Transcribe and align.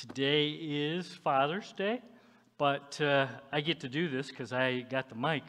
Today 0.00 0.50
is 0.50 1.12
Father's 1.12 1.72
Day, 1.72 2.00
but 2.56 3.00
uh, 3.00 3.26
I 3.50 3.60
get 3.60 3.80
to 3.80 3.88
do 3.88 4.08
this 4.08 4.28
because 4.28 4.52
I 4.52 4.82
got 4.82 5.08
the 5.08 5.16
mic. 5.16 5.42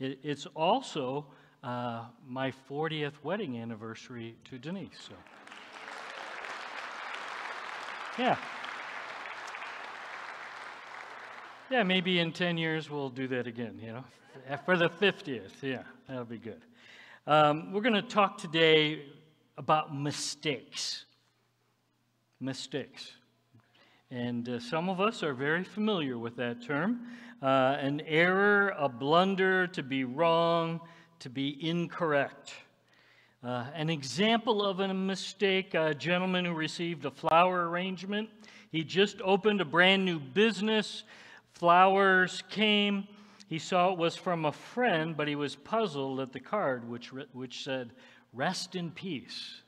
It, 0.00 0.18
it's 0.24 0.44
also 0.56 1.26
uh, 1.62 2.06
my 2.26 2.52
40th 2.68 3.12
wedding 3.22 3.58
anniversary 3.58 4.34
to 4.50 4.58
Denise. 4.58 4.88
So, 5.06 5.14
yeah. 8.18 8.36
Yeah, 11.70 11.84
maybe 11.84 12.18
in 12.18 12.32
10 12.32 12.58
years 12.58 12.90
we'll 12.90 13.08
do 13.08 13.28
that 13.28 13.46
again, 13.46 13.78
you 13.80 13.92
know, 13.92 14.04
for 14.64 14.76
the 14.76 14.88
50th. 14.88 15.62
Yeah, 15.62 15.82
that'll 16.08 16.24
be 16.24 16.38
good. 16.38 16.62
Um, 17.28 17.72
we're 17.72 17.82
going 17.82 17.94
to 17.94 18.02
talk 18.02 18.36
today 18.36 19.04
about 19.56 19.94
mistakes. 19.94 21.04
Mistakes. 22.40 23.12
And 24.12 24.46
uh, 24.46 24.60
some 24.60 24.90
of 24.90 25.00
us 25.00 25.22
are 25.22 25.32
very 25.32 25.64
familiar 25.64 26.18
with 26.18 26.36
that 26.36 26.62
term. 26.62 27.00
Uh, 27.40 27.78
an 27.80 28.02
error, 28.02 28.74
a 28.76 28.86
blunder, 28.86 29.66
to 29.68 29.82
be 29.82 30.04
wrong, 30.04 30.82
to 31.20 31.30
be 31.30 31.56
incorrect. 31.66 32.52
Uh, 33.42 33.64
an 33.74 33.88
example 33.88 34.62
of 34.62 34.80
a 34.80 34.92
mistake 34.92 35.72
a 35.72 35.94
gentleman 35.94 36.44
who 36.44 36.52
received 36.52 37.06
a 37.06 37.10
flower 37.10 37.70
arrangement. 37.70 38.28
He 38.70 38.84
just 38.84 39.22
opened 39.22 39.62
a 39.62 39.64
brand 39.64 40.04
new 40.04 40.20
business. 40.20 41.04
Flowers 41.54 42.42
came. 42.50 43.08
He 43.48 43.58
saw 43.58 43.92
it 43.92 43.98
was 43.98 44.14
from 44.14 44.44
a 44.44 44.52
friend, 44.52 45.16
but 45.16 45.26
he 45.26 45.36
was 45.36 45.56
puzzled 45.56 46.20
at 46.20 46.34
the 46.34 46.40
card, 46.40 46.86
which, 46.86 47.12
which 47.32 47.64
said, 47.64 47.92
Rest 48.34 48.76
in 48.76 48.90
peace. 48.90 49.62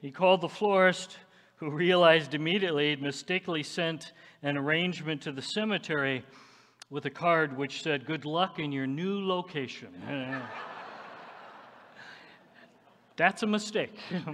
he 0.00 0.10
called 0.10 0.40
the 0.40 0.48
florist 0.48 1.18
who 1.56 1.70
realized 1.70 2.34
immediately 2.34 2.90
he'd 2.90 3.02
mistakenly 3.02 3.62
sent 3.62 4.12
an 4.42 4.56
arrangement 4.56 5.22
to 5.22 5.32
the 5.32 5.42
cemetery 5.42 6.24
with 6.90 7.06
a 7.06 7.10
card 7.10 7.56
which 7.56 7.82
said, 7.82 8.06
Good 8.06 8.24
luck 8.24 8.58
in 8.58 8.72
your 8.72 8.86
new 8.86 9.26
location. 9.26 9.88
That's 13.16 13.42
a 13.42 13.46
mistake. 13.46 13.98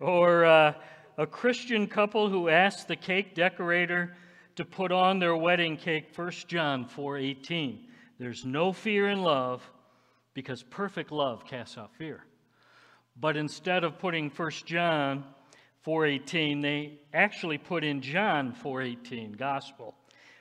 or 0.00 0.44
uh, 0.44 0.74
a 1.16 1.26
Christian 1.26 1.86
couple 1.86 2.28
who 2.28 2.48
asked 2.48 2.88
the 2.88 2.96
cake 2.96 3.34
decorator 3.34 4.16
to 4.56 4.64
put 4.64 4.92
on 4.92 5.18
their 5.18 5.36
wedding 5.36 5.76
cake 5.76 6.10
1 6.14 6.30
John 6.48 6.84
4:18. 6.84 7.78
There's 8.18 8.44
no 8.44 8.72
fear 8.72 9.08
in 9.08 9.22
love 9.22 9.68
because 10.34 10.62
perfect 10.62 11.10
love 11.10 11.46
casts 11.46 11.78
out 11.78 11.94
fear. 11.96 12.24
But 13.16 13.36
instead 13.36 13.84
of 13.84 13.98
putting 13.98 14.30
1 14.30 14.50
John 14.66 15.24
4:18, 15.84 16.62
they 16.62 16.98
actually 17.12 17.58
put 17.58 17.84
in 17.84 18.00
John 18.00 18.52
4:18, 18.52 19.32
gospel, 19.32 19.94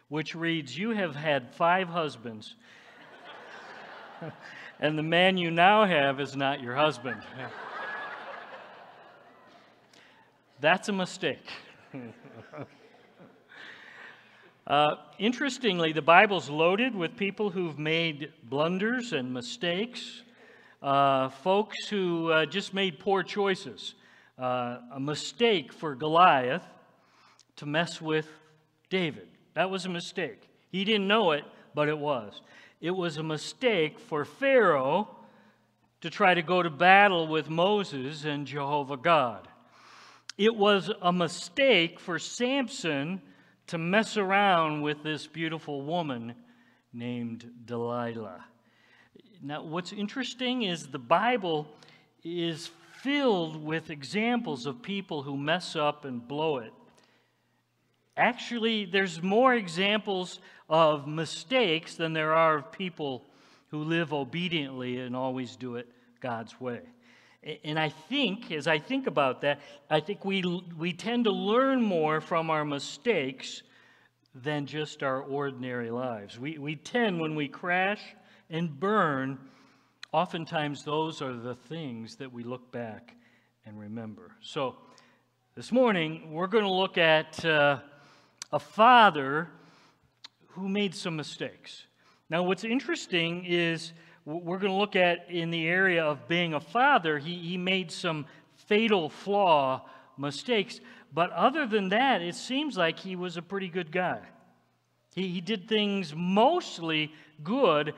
which 0.08 0.36
reads, 0.36 0.78
"You 0.78 0.92
have 0.92 1.16
had 1.16 1.54
five 1.56 1.90
husbands, 1.90 2.56
and 4.80 4.98
the 4.98 5.04
man 5.04 5.38
you 5.38 5.52
now 5.52 5.86
have 5.86 6.20
is 6.20 6.36
not 6.36 6.62
your 6.62 6.76
husband." 6.76 7.22
That's 10.60 10.90
a 10.90 10.94
mistake. 10.94 11.48
uh, 14.68 14.96
interestingly, 15.18 15.92
the 15.92 16.04
Bible's 16.04 16.52
loaded 16.52 16.94
with 16.94 17.18
people 17.18 17.50
who've 17.50 17.80
made 17.80 18.32
blunders 18.44 19.12
and 19.12 19.34
mistakes 19.34 20.22
uh, 20.82 21.30
folks 21.30 21.88
who 21.88 22.32
uh, 22.32 22.46
just 22.46 22.74
made 22.74 23.00
poor 23.00 23.24
choices. 23.24 23.96
Uh, 24.38 24.80
a 24.94 25.00
mistake 25.00 25.72
for 25.72 25.94
Goliath 25.94 26.66
to 27.58 27.66
mess 27.66 28.02
with 28.02 28.28
David. 28.90 29.28
That 29.54 29.70
was 29.70 29.86
a 29.86 29.90
mistake. 29.90 30.50
He 30.70 30.84
didn't 30.84 31.08
know 31.08 31.32
it, 31.32 31.44
but 31.76 31.90
it 31.90 31.98
was. 31.98 32.42
It 32.80 32.92
was 32.92 33.18
a 33.18 33.24
mistake 33.24 34.00
for 34.00 34.26
Pharaoh 34.26 35.08
to 36.02 36.10
try 36.10 36.34
to 36.34 36.42
go 36.42 36.64
to 36.64 36.70
battle 36.70 37.28
with 37.28 37.50
Moses 37.50 38.26
and 38.26 38.48
Jehovah 38.48 38.98
God. 38.98 39.48
It 40.38 40.56
was 40.56 40.90
a 41.02 41.14
mistake 41.14 42.00
for 42.00 42.18
Samson 42.18 43.22
to 43.68 43.78
mess 43.78 44.18
around 44.18 44.82
with 44.82 45.04
this 45.04 45.28
beautiful 45.28 45.84
woman 45.84 46.34
named 46.92 47.50
Delilah. 47.66 48.44
Now, 49.44 49.64
what's 49.64 49.92
interesting 49.92 50.64
is 50.64 50.88
the 50.88 51.00
Bible 51.00 51.68
is 52.24 52.70
filled 53.02 53.64
with 53.64 53.90
examples 53.90 54.68
of 54.68 54.84
people 54.84 55.24
who 55.24 55.36
mess 55.36 55.76
up 55.76 56.06
and 56.06 56.26
blow 56.28 56.58
it. 56.58 56.72
Actually, 58.16 58.86
there's 58.86 59.24
more 59.24 59.56
examples 59.56 60.40
of 60.70 61.08
mistakes 61.08 61.96
than 61.96 62.14
there 62.14 62.34
are 62.34 62.60
of 62.60 62.72
people 62.72 63.26
who 63.70 63.84
live 63.84 64.14
obediently 64.14 65.00
and 65.00 65.16
always 65.16 65.56
do 65.56 65.76
it 65.76 65.88
God's 66.20 66.60
way. 66.62 66.82
And 67.64 67.80
I 67.80 67.90
think, 67.90 68.52
as 68.52 68.68
I 68.68 68.78
think 68.78 69.08
about 69.08 69.42
that, 69.42 69.62
I 69.90 70.02
think 70.02 70.24
we, 70.24 70.44
we 70.78 70.94
tend 70.94 71.24
to 71.24 71.32
learn 71.32 71.82
more 71.82 72.22
from 72.22 72.52
our 72.52 72.64
mistakes 72.64 73.64
than 74.36 74.68
just 74.68 75.02
our 75.02 75.22
ordinary 75.22 75.90
lives. 75.90 76.38
We, 76.38 76.60
we 76.60 76.76
tend, 76.76 77.20
when 77.20 77.34
we 77.34 77.48
crash 77.48 78.02
and 78.52 78.80
burn, 78.80 79.40
oftentimes 80.12 80.84
those 80.84 81.22
are 81.22 81.34
the 81.34 81.56
things 81.56 82.18
that 82.18 82.32
we 82.32 82.44
look 82.44 82.72
back 82.72 83.16
and 83.66 83.80
remember. 83.80 84.32
So, 84.42 84.76
this 85.56 85.72
morning, 85.72 86.32
we're 86.32 86.48
going 86.48 86.64
to 86.64 86.70
look 86.70 86.98
at 86.98 87.44
uh, 87.46 87.80
a 88.52 88.60
father 88.60 89.48
who 90.50 90.68
made 90.68 90.94
some 90.94 91.16
mistakes. 91.16 91.86
Now, 92.30 92.44
what's 92.44 92.64
interesting 92.64 93.46
is 93.46 93.94
we're 94.26 94.60
going 94.60 94.72
to 94.72 94.78
look 94.78 94.96
at 94.96 95.30
in 95.30 95.50
the 95.50 95.68
area 95.68 96.04
of 96.04 96.28
being 96.28 96.54
a 96.54 96.60
father, 96.60 97.20
he, 97.20 97.36
he 97.36 97.58
made 97.58 97.92
some 97.92 98.26
fatal 98.56 99.10
flaw 99.10 99.86
mistakes. 100.18 100.80
But 101.14 101.32
other 101.32 101.66
than 101.66 101.90
that, 101.90 102.22
it 102.22 102.36
seems 102.36 102.78
like 102.78 103.00
he 103.00 103.16
was 103.16 103.38
a 103.38 103.42
pretty 103.42 103.70
good 103.70 103.92
guy. 103.92 104.20
He, 105.16 105.28
he 105.28 105.42
did 105.42 105.68
things 105.68 106.14
mostly 106.16 107.14
good, 107.44 107.94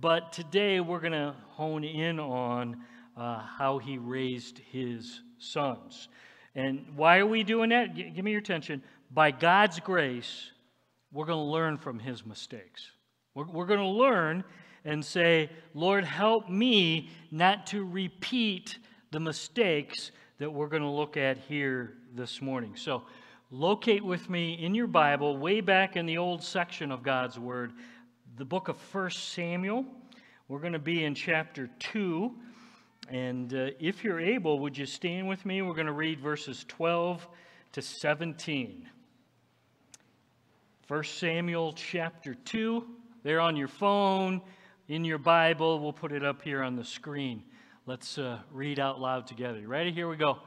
but 0.00 0.32
today 0.32 0.80
we're 0.80 1.00
going 1.00 1.12
to 1.12 1.34
hone 1.50 1.84
in 1.84 2.20
on 2.20 2.82
uh, 3.16 3.40
how 3.40 3.78
he 3.78 3.98
raised 3.98 4.58
his 4.70 5.20
sons. 5.38 6.08
And 6.54 6.84
why 6.96 7.18
are 7.18 7.26
we 7.26 7.42
doing 7.42 7.70
that? 7.70 7.94
G- 7.94 8.10
give 8.10 8.24
me 8.24 8.32
your 8.32 8.40
attention. 8.40 8.82
By 9.10 9.30
God's 9.30 9.80
grace, 9.80 10.50
we're 11.12 11.24
going 11.24 11.38
to 11.38 11.50
learn 11.50 11.78
from 11.78 11.98
his 11.98 12.26
mistakes. 12.26 12.90
We're, 13.34 13.46
we're 13.46 13.66
going 13.66 13.80
to 13.80 13.86
learn 13.86 14.44
and 14.84 15.04
say, 15.04 15.50
Lord, 15.74 16.04
help 16.04 16.48
me 16.50 17.10
not 17.30 17.66
to 17.68 17.84
repeat 17.84 18.78
the 19.12 19.20
mistakes 19.20 20.10
that 20.38 20.50
we're 20.50 20.68
going 20.68 20.82
to 20.82 20.88
look 20.88 21.16
at 21.16 21.38
here 21.38 21.94
this 22.14 22.42
morning. 22.42 22.74
So, 22.76 23.04
locate 23.50 24.04
with 24.04 24.28
me 24.28 24.54
in 24.54 24.74
your 24.74 24.86
Bible, 24.86 25.36
way 25.36 25.60
back 25.60 25.96
in 25.96 26.04
the 26.04 26.18
old 26.18 26.42
section 26.42 26.90
of 26.92 27.02
God's 27.02 27.38
Word, 27.38 27.72
the 28.36 28.44
book 28.44 28.68
of 28.68 28.76
1 28.94 29.10
Samuel. 29.12 29.86
We're 30.48 30.58
going 30.58 30.74
to 30.74 30.78
be 30.78 31.04
in 31.04 31.14
chapter 31.14 31.70
2. 31.78 32.34
And 33.08 33.54
uh, 33.54 33.70
if 33.80 34.04
you're 34.04 34.20
able, 34.20 34.58
would 34.58 34.76
you 34.76 34.84
stand 34.84 35.26
with 35.26 35.46
me? 35.46 35.62
We're 35.62 35.72
going 35.72 35.86
to 35.86 35.92
read 35.92 36.20
verses 36.20 36.62
12 36.68 37.26
to 37.72 37.80
17. 37.80 38.86
1 40.86 41.04
Samuel 41.04 41.72
chapter 41.72 42.34
2. 42.34 42.86
There 43.22 43.40
on 43.40 43.56
your 43.56 43.68
phone, 43.68 44.42
in 44.88 45.06
your 45.06 45.18
Bible. 45.18 45.80
We'll 45.80 45.94
put 45.94 46.12
it 46.12 46.22
up 46.22 46.42
here 46.42 46.62
on 46.62 46.76
the 46.76 46.84
screen. 46.84 47.42
Let's 47.86 48.18
uh, 48.18 48.40
read 48.52 48.78
out 48.78 49.00
loud 49.00 49.26
together. 49.26 49.66
Ready? 49.66 49.92
Here 49.92 50.08
we 50.08 50.16
go. 50.16 50.40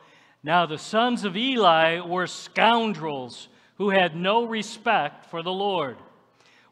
Now, 0.44 0.68
the 0.68 0.78
sons 0.78 1.26
of 1.26 1.36
Eli 1.36 2.02
were 2.02 2.28
scoundrels 2.28 3.48
who 3.78 3.90
had 3.90 4.16
no 4.16 4.46
respect 4.46 5.26
for 5.26 5.42
the 5.42 5.52
Lord 5.52 5.98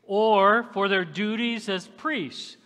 or 0.07 0.63
for 0.74 0.88
their 0.88 1.06
duties 1.06 1.69
as 1.69 1.88
priests. 1.88 2.57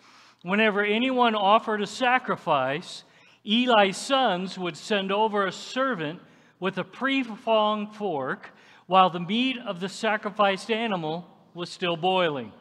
Whenever 0.44 0.84
anyone 0.84 1.36
offered 1.36 1.82
a 1.82 1.88
sacrifice, 1.88 3.04
Eli's 3.46 3.98
sons 3.98 4.58
would 4.58 4.78
send 4.78 5.12
over 5.12 5.46
a 5.46 5.52
servant 5.52 6.20
with 6.60 6.78
a 6.78 6.84
pre-flung 6.84 7.92
fork 7.92 8.52
while 8.88 9.10
the 9.10 9.20
meat 9.20 9.58
of 9.66 9.80
the 9.80 9.90
sacrificed 9.90 10.72
animal 10.72 11.28
was 11.54 11.70
still 11.70 11.98
boiling. 11.98 12.52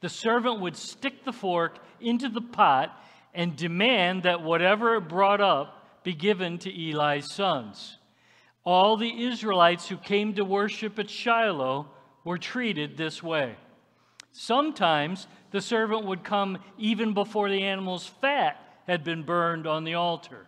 The 0.00 0.08
servant 0.08 0.60
would 0.60 0.76
stick 0.76 1.24
the 1.24 1.32
fork 1.32 1.78
into 2.00 2.28
the 2.28 2.40
pot 2.40 3.02
and 3.34 3.56
demand 3.56 4.22
that 4.22 4.42
whatever 4.42 4.96
it 4.96 5.08
brought 5.08 5.40
up 5.40 6.02
be 6.04 6.14
given 6.14 6.58
to 6.58 6.70
Eli's 6.70 7.32
sons. 7.32 7.98
All 8.64 8.96
the 8.96 9.24
Israelites 9.24 9.88
who 9.88 9.96
came 9.96 10.34
to 10.34 10.44
worship 10.44 10.98
at 10.98 11.10
Shiloh 11.10 11.88
were 12.24 12.38
treated 12.38 12.96
this 12.96 13.22
way. 13.22 13.56
Sometimes 14.32 15.26
the 15.50 15.60
servant 15.60 16.04
would 16.04 16.22
come 16.24 16.58
even 16.76 17.14
before 17.14 17.48
the 17.48 17.62
animal's 17.62 18.06
fat 18.06 18.62
had 18.86 19.04
been 19.04 19.22
burned 19.22 19.66
on 19.66 19.84
the 19.84 19.94
altar. 19.94 20.46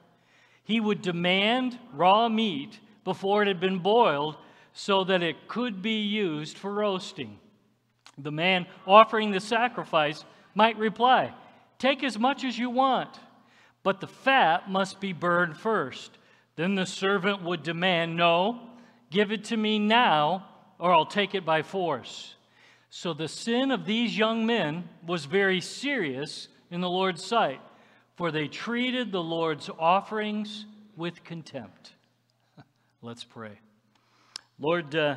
He 0.64 0.80
would 0.80 1.02
demand 1.02 1.78
raw 1.92 2.28
meat 2.28 2.78
before 3.04 3.42
it 3.42 3.48
had 3.48 3.60
been 3.60 3.78
boiled 3.78 4.36
so 4.72 5.04
that 5.04 5.22
it 5.22 5.48
could 5.48 5.82
be 5.82 6.02
used 6.02 6.56
for 6.56 6.72
roasting. 6.72 7.38
The 8.18 8.30
man 8.30 8.66
offering 8.86 9.30
the 9.30 9.40
sacrifice 9.40 10.24
might 10.54 10.78
reply, 10.78 11.34
Take 11.78 12.04
as 12.04 12.18
much 12.18 12.44
as 12.44 12.58
you 12.58 12.70
want, 12.70 13.18
but 13.82 14.00
the 14.00 14.06
fat 14.06 14.70
must 14.70 15.00
be 15.00 15.12
burned 15.12 15.56
first. 15.56 16.18
Then 16.56 16.74
the 16.74 16.86
servant 16.86 17.42
would 17.42 17.62
demand, 17.62 18.16
No, 18.16 18.60
give 19.10 19.32
it 19.32 19.44
to 19.44 19.56
me 19.56 19.78
now, 19.78 20.46
or 20.78 20.92
I'll 20.92 21.06
take 21.06 21.34
it 21.34 21.44
by 21.44 21.62
force. 21.62 22.34
So 22.92 23.14
the 23.14 23.28
sin 23.28 23.70
of 23.70 23.86
these 23.86 24.18
young 24.18 24.44
men 24.44 24.88
was 25.06 25.24
very 25.24 25.60
serious 25.60 26.48
in 26.72 26.80
the 26.80 26.90
Lord's 26.90 27.24
sight, 27.24 27.60
for 28.16 28.32
they 28.32 28.48
treated 28.48 29.12
the 29.12 29.22
Lord's 29.22 29.70
offerings 29.78 30.66
with 30.96 31.22
contempt. 31.22 31.92
Let's 33.02 33.22
pray. 33.22 33.60
Lord, 34.58 34.94
uh, 34.96 35.16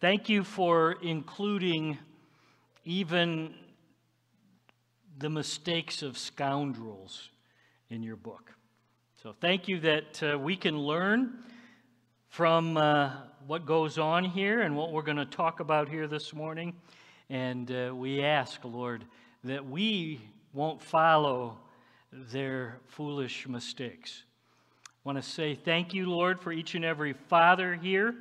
thank 0.00 0.28
you 0.28 0.42
for 0.42 0.96
including 1.02 1.98
even 2.84 3.54
the 5.18 5.30
mistakes 5.30 6.02
of 6.02 6.18
scoundrels 6.18 7.30
in 7.90 8.02
your 8.02 8.16
book. 8.16 8.52
So 9.22 9.32
thank 9.40 9.68
you 9.68 9.78
that 9.80 10.20
uh, 10.20 10.36
we 10.36 10.56
can 10.56 10.76
learn 10.76 11.44
from 12.32 12.78
uh, 12.78 13.10
what 13.46 13.66
goes 13.66 13.98
on 13.98 14.24
here 14.24 14.62
and 14.62 14.74
what 14.74 14.90
we're 14.90 15.02
going 15.02 15.18
to 15.18 15.26
talk 15.26 15.60
about 15.60 15.86
here 15.86 16.06
this 16.06 16.32
morning. 16.32 16.72
And 17.28 17.70
uh, 17.70 17.94
we 17.94 18.24
ask, 18.24 18.58
Lord, 18.64 19.04
that 19.44 19.68
we 19.68 20.18
won't 20.54 20.80
follow 20.80 21.58
their 22.10 22.78
foolish 22.86 23.46
mistakes. 23.46 24.22
I 24.86 24.88
want 25.04 25.22
to 25.22 25.22
say 25.22 25.54
thank 25.54 25.92
you, 25.92 26.08
Lord, 26.08 26.40
for 26.40 26.52
each 26.52 26.74
and 26.74 26.86
every 26.86 27.12
father 27.12 27.74
here. 27.74 28.14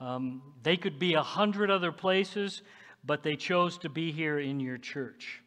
Um, 0.00 0.40
they 0.62 0.78
could 0.78 0.98
be 0.98 1.12
a 1.12 1.22
hundred 1.22 1.70
other 1.70 1.92
places, 1.92 2.62
but 3.04 3.22
they 3.22 3.36
chose 3.36 3.76
to 3.80 3.90
be 3.90 4.10
here 4.10 4.38
in 4.38 4.58
your 4.58 4.78
church. 4.78 5.42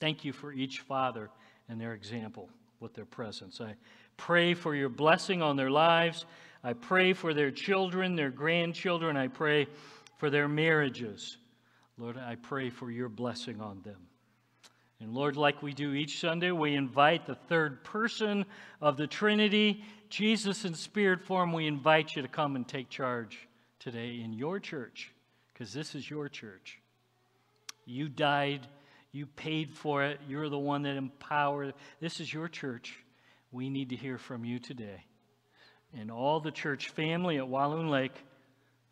Thank 0.00 0.24
you 0.24 0.32
for 0.32 0.50
each 0.50 0.80
father 0.80 1.28
and 1.68 1.78
their 1.78 1.92
example 1.92 2.48
with 2.80 2.94
their 2.94 3.04
presence. 3.04 3.60
I 3.60 3.74
pray 4.16 4.54
for 4.54 4.74
your 4.74 4.88
blessing 4.88 5.42
on 5.42 5.56
their 5.56 5.70
lives. 5.70 6.24
I 6.62 6.74
pray 6.74 7.12
for 7.12 7.32
their 7.32 7.50
children, 7.50 8.16
their 8.16 8.30
grandchildren. 8.30 9.16
I 9.16 9.28
pray 9.28 9.66
for 10.18 10.30
their 10.30 10.48
marriages. 10.48 11.38
Lord, 11.96 12.16
I 12.18 12.36
pray 12.36 12.70
for 12.70 12.90
your 12.90 13.08
blessing 13.08 13.60
on 13.60 13.80
them. 13.82 14.06
And 15.00 15.14
Lord, 15.14 15.36
like 15.36 15.62
we 15.62 15.72
do 15.72 15.94
each 15.94 16.20
Sunday, 16.20 16.50
we 16.50 16.74
invite 16.74 17.24
the 17.24 17.34
third 17.34 17.84
person 17.84 18.44
of 18.82 18.98
the 18.98 19.06
Trinity, 19.06 19.82
Jesus 20.10 20.66
in 20.66 20.74
spirit 20.74 21.22
form. 21.22 21.54
We 21.54 21.66
invite 21.66 22.14
you 22.14 22.22
to 22.22 22.28
come 22.28 22.54
and 22.54 22.68
take 22.68 22.90
charge 22.90 23.48
today 23.78 24.20
in 24.22 24.34
your 24.34 24.60
church, 24.60 25.10
because 25.52 25.72
this 25.72 25.94
is 25.94 26.10
your 26.10 26.28
church. 26.28 26.80
You 27.86 28.10
died, 28.10 28.66
you 29.10 29.24
paid 29.24 29.70
for 29.70 30.04
it, 30.04 30.20
you're 30.28 30.50
the 30.50 30.58
one 30.58 30.82
that 30.82 30.96
empowered. 30.96 31.72
This 31.98 32.20
is 32.20 32.32
your 32.32 32.48
church. 32.48 32.94
We 33.52 33.70
need 33.70 33.88
to 33.88 33.96
hear 33.96 34.18
from 34.18 34.44
you 34.44 34.58
today. 34.58 35.04
And 35.98 36.10
all 36.10 36.40
the 36.40 36.50
church 36.50 36.88
family 36.90 37.38
at 37.38 37.48
Walloon 37.48 37.88
Lake 37.88 38.14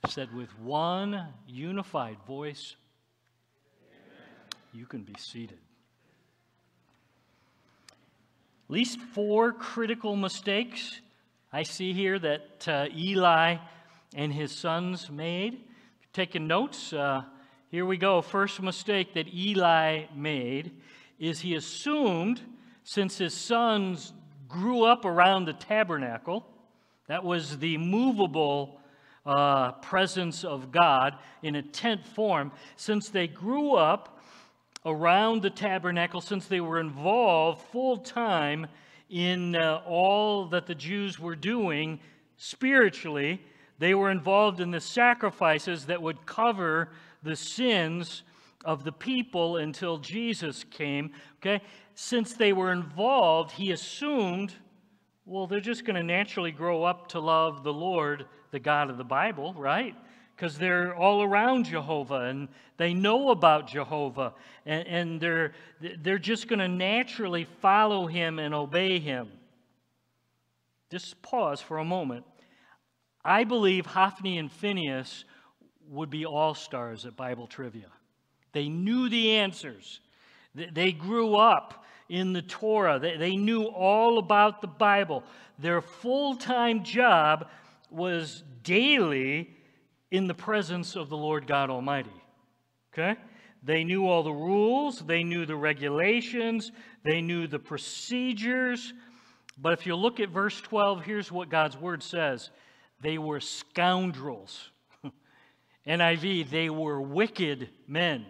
said 0.08 0.34
with 0.34 0.56
one 0.58 1.26
unified 1.46 2.18
voice, 2.26 2.76
Amen. 3.82 4.26
You 4.72 4.86
can 4.86 5.02
be 5.02 5.14
seated 5.18 5.58
At 8.68 8.74
least 8.74 9.00
four 9.00 9.52
critical 9.52 10.14
mistakes 10.14 11.00
I 11.50 11.62
see 11.62 11.94
here 11.94 12.18
that 12.18 12.68
uh, 12.68 12.86
Eli 12.94 13.56
and 14.14 14.30
his 14.30 14.52
sons 14.52 15.10
made. 15.10 15.64
Taking 16.12 16.46
notes, 16.46 16.92
uh, 16.92 17.22
here 17.70 17.86
we 17.86 17.96
go. 17.96 18.20
First 18.20 18.60
mistake 18.60 19.14
that 19.14 19.32
Eli 19.32 20.04
made 20.14 20.72
is 21.18 21.40
he 21.40 21.54
assumed 21.54 22.42
since 22.84 23.16
his 23.16 23.32
sons 23.32 24.12
grew 24.48 24.84
up 24.84 25.06
around 25.06 25.46
the 25.46 25.54
tabernacle, 25.54 26.46
that 27.08 27.24
was 27.24 27.58
the 27.58 27.76
movable 27.76 28.80
uh, 29.26 29.72
presence 29.72 30.44
of 30.44 30.70
God 30.70 31.16
in 31.42 31.56
a 31.56 31.62
tent 31.62 32.06
form, 32.06 32.52
since 32.76 33.08
they 33.08 33.26
grew 33.26 33.74
up 33.74 34.18
around 34.86 35.42
the 35.42 35.50
tabernacle 35.50 36.20
since 36.20 36.46
they 36.46 36.60
were 36.60 36.80
involved 36.80 37.62
full 37.70 37.98
time 37.98 38.66
in 39.10 39.56
uh, 39.56 39.82
all 39.86 40.46
that 40.46 40.66
the 40.66 40.74
Jews 40.74 41.18
were 41.18 41.36
doing 41.36 42.00
spiritually. 42.36 43.40
They 43.78 43.94
were 43.94 44.10
involved 44.10 44.60
in 44.60 44.70
the 44.70 44.80
sacrifices 44.80 45.86
that 45.86 46.00
would 46.00 46.26
cover 46.26 46.90
the 47.22 47.36
sins 47.36 48.22
of 48.64 48.84
the 48.84 48.92
people 48.92 49.56
until 49.56 49.98
Jesus 49.98 50.64
came. 50.64 51.12
Okay? 51.36 51.62
Since 51.94 52.34
they 52.34 52.52
were 52.52 52.72
involved, 52.72 53.52
he 53.52 53.72
assumed, 53.72 54.54
well, 55.28 55.46
they're 55.46 55.60
just 55.60 55.84
going 55.84 55.96
to 55.96 56.02
naturally 56.02 56.52
grow 56.52 56.84
up 56.84 57.08
to 57.08 57.20
love 57.20 57.62
the 57.62 57.72
Lord, 57.72 58.26
the 58.50 58.58
God 58.58 58.90
of 58.90 58.96
the 58.96 59.04
Bible, 59.04 59.54
right? 59.54 59.94
because 60.38 60.56
they're 60.56 60.94
all 60.94 61.20
around 61.20 61.64
Jehovah 61.64 62.20
and 62.20 62.46
they 62.76 62.94
know 62.94 63.30
about 63.30 63.66
Jehovah 63.66 64.34
and, 64.64 64.86
and 64.86 65.20
they're, 65.20 65.52
they're 66.00 66.20
just 66.20 66.46
going 66.46 66.60
to 66.60 66.68
naturally 66.68 67.44
follow 67.60 68.06
him 68.06 68.38
and 68.38 68.54
obey 68.54 69.00
him. 69.00 69.28
Just 70.90 71.20
pause 71.22 71.60
for 71.60 71.78
a 71.78 71.84
moment. 71.84 72.24
I 73.24 73.42
believe 73.42 73.84
Hophni 73.84 74.38
and 74.38 74.50
Phinehas 74.50 75.24
would 75.88 76.08
be 76.08 76.24
all 76.24 76.54
stars 76.54 77.04
at 77.04 77.16
Bible 77.16 77.48
trivia. 77.48 77.88
They 78.52 78.68
knew 78.68 79.08
the 79.08 79.32
answers, 79.32 79.98
they 80.54 80.92
grew 80.92 81.34
up 81.34 81.84
in 82.08 82.32
the 82.32 82.42
Torah, 82.42 82.98
they 82.98 83.36
knew 83.36 83.64
all 83.64 84.18
about 84.18 84.60
the 84.60 84.66
Bible. 84.66 85.22
Their 85.58 85.80
full 85.80 86.36
time 86.36 86.84
job 86.84 87.48
was 87.90 88.42
daily 88.62 89.50
in 90.10 90.26
the 90.26 90.34
presence 90.34 90.96
of 90.96 91.08
the 91.08 91.16
Lord 91.16 91.46
God 91.46 91.70
Almighty. 91.70 92.10
Okay? 92.92 93.18
They 93.62 93.84
knew 93.84 94.06
all 94.06 94.22
the 94.22 94.32
rules, 94.32 95.00
they 95.00 95.24
knew 95.24 95.44
the 95.44 95.56
regulations, 95.56 96.72
they 97.02 97.20
knew 97.20 97.46
the 97.46 97.58
procedures. 97.58 98.92
But 99.60 99.72
if 99.72 99.86
you 99.86 99.96
look 99.96 100.20
at 100.20 100.28
verse 100.28 100.60
12, 100.60 101.04
here's 101.04 101.32
what 101.32 101.48
God's 101.48 101.76
word 101.76 102.02
says 102.02 102.50
they 103.00 103.18
were 103.18 103.40
scoundrels. 103.40 104.70
NIV, 105.86 106.50
they 106.50 106.70
were 106.70 107.00
wicked 107.00 107.68
men. 107.86 108.24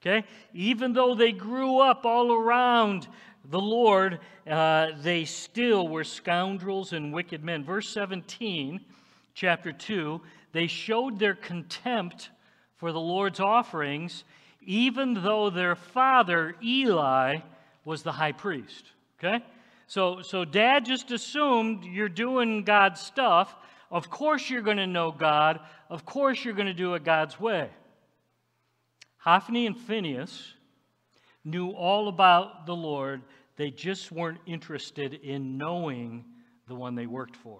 Okay? 0.00 0.26
Even 0.54 0.92
though 0.92 1.14
they 1.14 1.32
grew 1.32 1.78
up 1.78 2.06
all 2.06 2.32
around 2.32 3.08
the 3.44 3.60
Lord, 3.60 4.20
uh, 4.48 4.88
they 5.00 5.24
still 5.24 5.88
were 5.88 6.04
scoundrels 6.04 6.92
and 6.92 7.12
wicked 7.12 7.42
men. 7.42 7.64
Verse 7.64 7.88
17, 7.88 8.80
chapter 9.34 9.72
2 9.72 10.20
they 10.52 10.66
showed 10.66 11.18
their 11.18 11.34
contempt 11.34 12.30
for 12.76 12.92
the 12.92 13.00
Lord's 13.00 13.40
offerings, 13.40 14.24
even 14.62 15.14
though 15.14 15.50
their 15.50 15.74
father, 15.74 16.56
Eli, 16.62 17.38
was 17.84 18.02
the 18.02 18.12
high 18.12 18.32
priest. 18.32 18.84
Okay? 19.18 19.44
So, 19.86 20.22
so 20.22 20.44
dad 20.44 20.84
just 20.84 21.10
assumed 21.10 21.84
you're 21.84 22.08
doing 22.08 22.64
God's 22.64 23.00
stuff. 23.00 23.54
Of 23.90 24.10
course 24.10 24.48
you're 24.48 24.62
going 24.62 24.76
to 24.76 24.86
know 24.86 25.10
God. 25.10 25.60
Of 25.88 26.04
course 26.04 26.44
you're 26.44 26.54
going 26.54 26.66
to 26.66 26.74
do 26.74 26.94
it 26.94 27.04
God's 27.04 27.38
way. 27.40 27.70
Hophni 29.28 29.66
and 29.66 29.76
Phinehas 29.76 30.54
knew 31.44 31.72
all 31.72 32.08
about 32.08 32.64
the 32.64 32.74
Lord. 32.74 33.20
They 33.56 33.70
just 33.70 34.10
weren't 34.10 34.38
interested 34.46 35.12
in 35.12 35.58
knowing 35.58 36.24
the 36.66 36.74
one 36.74 36.94
they 36.94 37.04
worked 37.04 37.36
for. 37.36 37.58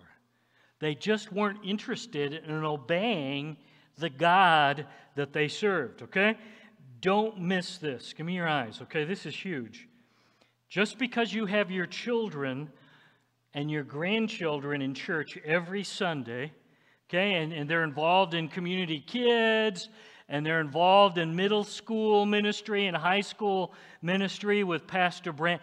They 0.79 0.95
just 0.95 1.31
weren't 1.31 1.59
interested 1.63 2.33
in 2.33 2.65
obeying 2.65 3.59
the 3.99 4.09
God 4.09 4.87
that 5.15 5.35
they 5.35 5.47
served, 5.47 6.01
okay? 6.01 6.39
Don't 7.03 7.39
miss 7.39 7.77
this. 7.77 8.15
Give 8.15 8.25
me 8.25 8.37
your 8.37 8.49
eyes, 8.49 8.81
okay? 8.85 9.05
This 9.05 9.27
is 9.27 9.37
huge. 9.37 9.89
Just 10.71 10.97
because 10.97 11.35
you 11.35 11.45
have 11.45 11.71
your 11.71 11.85
children 11.85 12.71
and 13.53 13.71
your 13.71 13.85
grandchildren 13.85 14.81
in 14.81 14.95
church 14.95 15.37
every 15.45 15.85
Sunday, 15.85 16.51
okay, 17.11 17.35
and, 17.35 17.53
and 17.53 17.69
they're 17.69 17.85
involved 17.85 18.33
in 18.33 18.49
community 18.49 19.01
kids, 19.07 19.91
and 20.29 20.45
they're 20.45 20.61
involved 20.61 21.19
in 21.19 21.35
middle 21.35 21.65
school 21.65 22.27
ministry 22.27 22.87
and 22.87 22.97
high 22.97 23.21
school 23.21 23.73
ministry 24.03 24.65
with 24.65 24.87
Pastor 24.87 25.33
Brand 25.33 25.61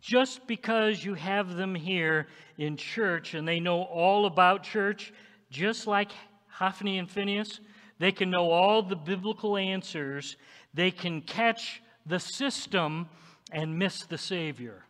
just 0.00 0.46
because 0.46 1.02
you 1.02 1.14
have 1.14 1.56
them 1.56 1.74
here 1.74 2.26
in 2.58 2.76
church 2.76 3.32
and 3.32 3.48
they 3.48 3.58
know 3.58 3.82
all 3.82 4.26
about 4.26 4.62
church, 4.62 5.14
just 5.50 5.86
like 5.86 6.10
Hophni 6.48 6.98
and 6.98 7.10
Phinehas, 7.10 7.60
they 7.98 8.12
can 8.12 8.28
know 8.28 8.50
all 8.50 8.82
the 8.82 8.96
biblical 8.96 9.56
answers. 9.56 10.36
They 10.74 10.90
can 10.90 11.22
catch 11.22 11.82
the 12.04 12.20
system 12.20 13.08
and 13.50 13.78
miss 13.78 14.04
the 14.04 14.18
Savior. 14.18 14.84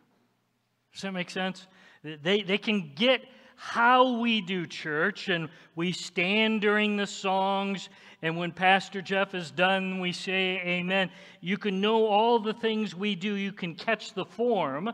Does 0.91 1.03
that 1.03 1.13
make 1.13 1.29
sense? 1.29 1.65
They, 2.03 2.41
they 2.41 2.57
can 2.57 2.91
get 2.93 3.21
how 3.55 4.19
we 4.19 4.41
do 4.41 4.67
church, 4.67 5.29
and 5.29 5.49
we 5.75 5.91
stand 5.91 6.61
during 6.61 6.97
the 6.97 7.07
songs, 7.07 7.89
and 8.21 8.37
when 8.37 8.51
Pastor 8.51 9.01
Jeff 9.01 9.35
is 9.35 9.51
done, 9.51 9.99
we 9.99 10.11
say 10.11 10.61
amen. 10.65 11.09
You 11.41 11.57
can 11.57 11.81
know 11.81 12.05
all 12.05 12.39
the 12.39 12.53
things 12.53 12.95
we 12.95 13.15
do, 13.15 13.35
you 13.35 13.51
can 13.51 13.75
catch 13.75 14.13
the 14.13 14.25
form. 14.25 14.91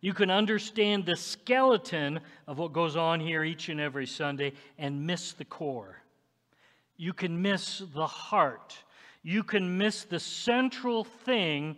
You 0.00 0.14
can 0.14 0.30
understand 0.30 1.04
the 1.04 1.16
skeleton 1.16 2.20
of 2.46 2.58
what 2.58 2.72
goes 2.72 2.96
on 2.96 3.20
here 3.20 3.44
each 3.44 3.68
and 3.68 3.80
every 3.80 4.06
Sunday 4.06 4.54
and 4.78 5.06
miss 5.06 5.32
the 5.32 5.44
core. 5.44 5.96
You 6.96 7.12
can 7.12 7.42
miss 7.42 7.82
the 7.94 8.06
heart. 8.06 8.76
You 9.22 9.42
can 9.42 9.76
miss 9.76 10.04
the 10.04 10.20
central 10.20 11.04
thing 11.04 11.76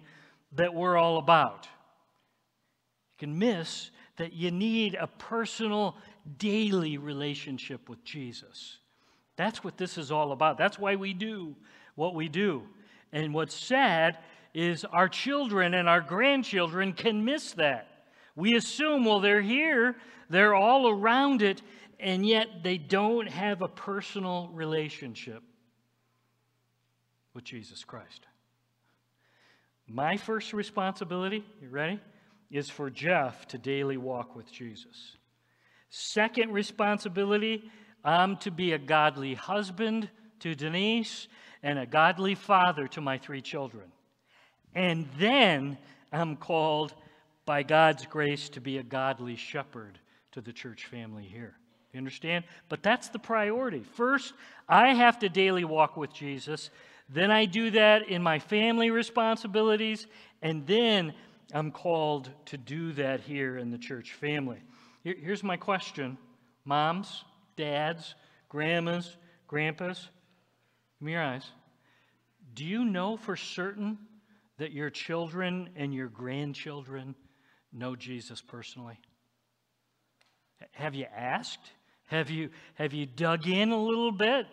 that 0.52 0.72
we're 0.72 0.96
all 0.96 1.18
about. 1.18 1.66
You 3.14 3.26
can 3.26 3.38
miss 3.38 3.90
that 4.18 4.32
you 4.32 4.50
need 4.50 4.94
a 4.94 5.06
personal, 5.06 5.96
daily 6.38 6.98
relationship 6.98 7.88
with 7.88 8.04
Jesus. 8.04 8.78
That's 9.36 9.64
what 9.64 9.76
this 9.76 9.98
is 9.98 10.12
all 10.12 10.32
about. 10.32 10.58
That's 10.58 10.78
why 10.78 10.96
we 10.96 11.14
do 11.14 11.56
what 11.94 12.14
we 12.14 12.28
do. 12.28 12.62
And 13.12 13.34
what's 13.34 13.54
sad 13.54 14.18
is 14.54 14.84
our 14.84 15.08
children 15.08 15.74
and 15.74 15.88
our 15.88 16.00
grandchildren 16.00 16.92
can 16.92 17.24
miss 17.24 17.52
that. 17.52 17.88
We 18.34 18.56
assume, 18.56 19.04
well, 19.04 19.20
they're 19.20 19.42
here, 19.42 19.96
they're 20.30 20.54
all 20.54 20.88
around 20.88 21.42
it, 21.42 21.62
and 22.00 22.26
yet 22.26 22.62
they 22.62 22.78
don't 22.78 23.28
have 23.28 23.62
a 23.62 23.68
personal 23.68 24.48
relationship 24.52 25.42
with 27.34 27.44
Jesus 27.44 27.84
Christ. 27.84 28.26
My 29.86 30.16
first 30.16 30.52
responsibility, 30.52 31.44
you 31.60 31.68
ready, 31.68 32.00
is 32.50 32.70
for 32.70 32.90
Jeff 32.90 33.46
to 33.48 33.58
daily 33.58 33.96
walk 33.96 34.34
with 34.36 34.50
Jesus. 34.50 35.16
Second 35.94 36.54
responsibility, 36.54 37.70
I'm 38.02 38.38
to 38.38 38.50
be 38.50 38.72
a 38.72 38.78
godly 38.78 39.34
husband 39.34 40.08
to 40.40 40.54
Denise 40.54 41.28
and 41.62 41.78
a 41.78 41.84
godly 41.84 42.34
father 42.34 42.88
to 42.88 43.02
my 43.02 43.18
three 43.18 43.42
children. 43.42 43.92
And 44.74 45.06
then 45.18 45.76
I'm 46.10 46.36
called 46.36 46.94
by 47.44 47.62
God's 47.62 48.06
grace 48.06 48.48
to 48.50 48.60
be 48.62 48.78
a 48.78 48.82
godly 48.82 49.36
shepherd 49.36 49.98
to 50.30 50.40
the 50.40 50.50
church 50.50 50.86
family 50.86 51.24
here. 51.24 51.56
You 51.92 51.98
understand? 51.98 52.44
But 52.70 52.82
that's 52.82 53.10
the 53.10 53.18
priority. 53.18 53.82
First, 53.82 54.32
I 54.66 54.94
have 54.94 55.18
to 55.18 55.28
daily 55.28 55.66
walk 55.66 55.98
with 55.98 56.14
Jesus. 56.14 56.70
Then 57.10 57.30
I 57.30 57.44
do 57.44 57.70
that 57.72 58.08
in 58.08 58.22
my 58.22 58.38
family 58.38 58.90
responsibilities. 58.90 60.06
And 60.40 60.66
then 60.66 61.12
I'm 61.52 61.70
called 61.70 62.30
to 62.46 62.56
do 62.56 62.94
that 62.94 63.20
here 63.20 63.58
in 63.58 63.70
the 63.70 63.76
church 63.76 64.14
family. 64.14 64.62
Here's 65.02 65.42
my 65.42 65.56
question 65.56 66.16
Moms, 66.64 67.24
dads, 67.56 68.14
grandmas, 68.48 69.16
grandpas, 69.48 70.08
give 70.98 71.06
me 71.06 71.12
your 71.12 71.22
eyes. 71.22 71.50
Do 72.54 72.64
you 72.64 72.84
know 72.84 73.16
for 73.16 73.34
certain 73.34 73.98
that 74.58 74.72
your 74.72 74.90
children 74.90 75.70
and 75.74 75.92
your 75.92 76.08
grandchildren 76.08 77.14
know 77.72 77.96
Jesus 77.96 78.40
personally? 78.40 78.98
Have 80.72 80.94
you 80.94 81.06
asked? 81.16 81.72
Have 82.06 82.30
you, 82.30 82.50
have 82.74 82.92
you 82.92 83.06
dug 83.06 83.48
in 83.48 83.72
a 83.72 83.82
little 83.82 84.12
bit? 84.12 84.46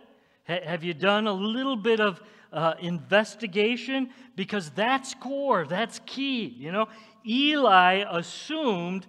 have 0.45 0.83
you 0.83 0.95
done 0.95 1.27
a 1.27 1.33
little 1.33 1.75
bit 1.75 1.99
of 1.99 2.19
uh, 2.51 2.73
investigation? 2.79 4.09
Because 4.35 4.71
that's 4.71 5.13
core, 5.13 5.67
that's 5.67 5.99
key. 6.07 6.45
You 6.45 6.71
know, 6.71 6.87
Eli 7.23 8.03
assumed 8.09 9.05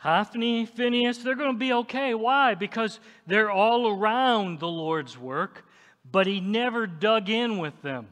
Hophni, 0.00 0.66
Phinehas, 0.66 1.18
they're 1.18 1.34
going 1.34 1.54
to 1.54 1.58
be 1.58 1.72
okay. 1.72 2.14
Why? 2.14 2.54
Because 2.54 3.00
they're 3.26 3.50
all 3.50 3.88
around 3.88 4.60
the 4.60 4.68
Lord's 4.68 5.18
work, 5.18 5.64
but 6.10 6.26
he 6.26 6.40
never 6.40 6.86
dug 6.86 7.28
in 7.28 7.58
with 7.58 7.80
them. 7.82 8.06